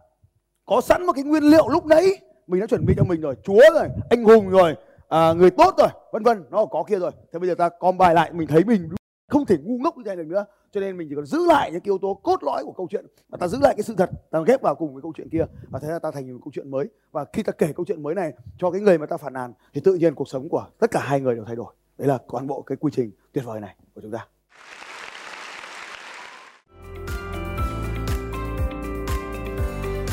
có 0.66 0.80
sẵn 0.80 1.06
một 1.06 1.12
cái 1.12 1.24
nguyên 1.24 1.42
liệu 1.42 1.68
lúc 1.68 1.86
nãy 1.86 2.06
mình 2.46 2.60
đã 2.60 2.66
chuẩn 2.66 2.86
bị 2.86 2.94
cho 2.96 3.04
mình 3.04 3.20
rồi. 3.20 3.34
Chúa 3.44 3.62
rồi 3.74 3.88
anh 4.10 4.24
hùng 4.24 4.48
rồi 4.48 4.74
à, 5.08 5.32
người 5.32 5.50
tốt 5.50 5.74
rồi 5.78 5.88
vân 6.12 6.22
vân. 6.22 6.44
Nó 6.50 6.64
có 6.64 6.82
kia 6.82 6.98
rồi. 6.98 7.10
Thế 7.32 7.38
bây 7.38 7.48
giờ 7.48 7.54
ta 7.54 7.68
combine 7.68 8.14
lại 8.14 8.32
mình 8.32 8.48
thấy 8.48 8.64
mình 8.64 8.88
không 9.32 9.46
thể 9.46 9.56
ngu 9.62 9.78
ngốc 9.78 9.96
như 9.96 10.02
thế 10.06 10.16
được 10.16 10.26
nữa. 10.26 10.44
Cho 10.72 10.80
nên 10.80 10.96
mình 10.96 11.08
chỉ 11.08 11.14
cần 11.14 11.26
giữ 11.26 11.46
lại 11.46 11.72
những 11.72 11.82
yếu 11.84 11.98
tố 11.98 12.14
cốt 12.14 12.42
lõi 12.42 12.64
của 12.64 12.72
câu 12.72 12.88
chuyện 12.90 13.06
và 13.28 13.38
ta 13.40 13.48
giữ 13.48 13.58
lại 13.60 13.74
cái 13.76 13.82
sự 13.82 13.94
thật, 13.98 14.10
ta 14.30 14.40
ghép 14.46 14.62
vào 14.62 14.74
cùng 14.74 14.92
với 14.94 15.02
câu 15.02 15.12
chuyện 15.16 15.28
kia 15.32 15.44
và 15.70 15.78
thế 15.78 15.88
là 15.88 15.98
ta 15.98 16.10
thành 16.10 16.32
một 16.32 16.38
câu 16.44 16.52
chuyện 16.54 16.70
mới. 16.70 16.88
Và 17.12 17.24
khi 17.32 17.42
ta 17.42 17.52
kể 17.52 17.72
câu 17.76 17.84
chuyện 17.86 18.02
mới 18.02 18.14
này 18.14 18.32
cho 18.58 18.70
cái 18.70 18.80
người 18.80 18.98
mà 18.98 19.06
ta 19.06 19.16
phản 19.16 19.32
nàn 19.32 19.52
thì 19.74 19.80
tự 19.84 19.94
nhiên 19.94 20.14
cuộc 20.14 20.28
sống 20.28 20.48
của 20.48 20.66
tất 20.78 20.90
cả 20.90 21.00
hai 21.00 21.20
người 21.20 21.34
đều 21.34 21.44
thay 21.44 21.56
đổi. 21.56 21.74
Đấy 21.98 22.08
là 22.08 22.18
toàn 22.32 22.46
bộ 22.46 22.62
cái 22.62 22.76
quy 22.76 22.92
trình 22.94 23.10
tuyệt 23.32 23.44
vời 23.44 23.60
này 23.60 23.76
của 23.94 24.00
chúng 24.00 24.12
ta. 24.12 24.26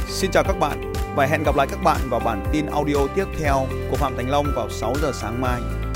Xin 0.07 0.31
chào 0.31 0.43
các 0.47 0.59
bạn 0.59 0.93
và 1.15 1.25
hẹn 1.25 1.43
gặp 1.45 1.55
lại 1.55 1.67
các 1.71 1.79
bạn 1.83 1.97
vào 2.09 2.19
bản 2.25 2.43
tin 2.53 2.65
audio 2.65 3.07
tiếp 3.15 3.25
theo 3.39 3.55
của 3.91 3.97
Phạm 3.97 4.13
Thành 4.17 4.29
Long 4.29 4.45
vào 4.55 4.69
6 4.69 4.93
giờ 5.01 5.11
sáng 5.13 5.41
mai. 5.41 5.88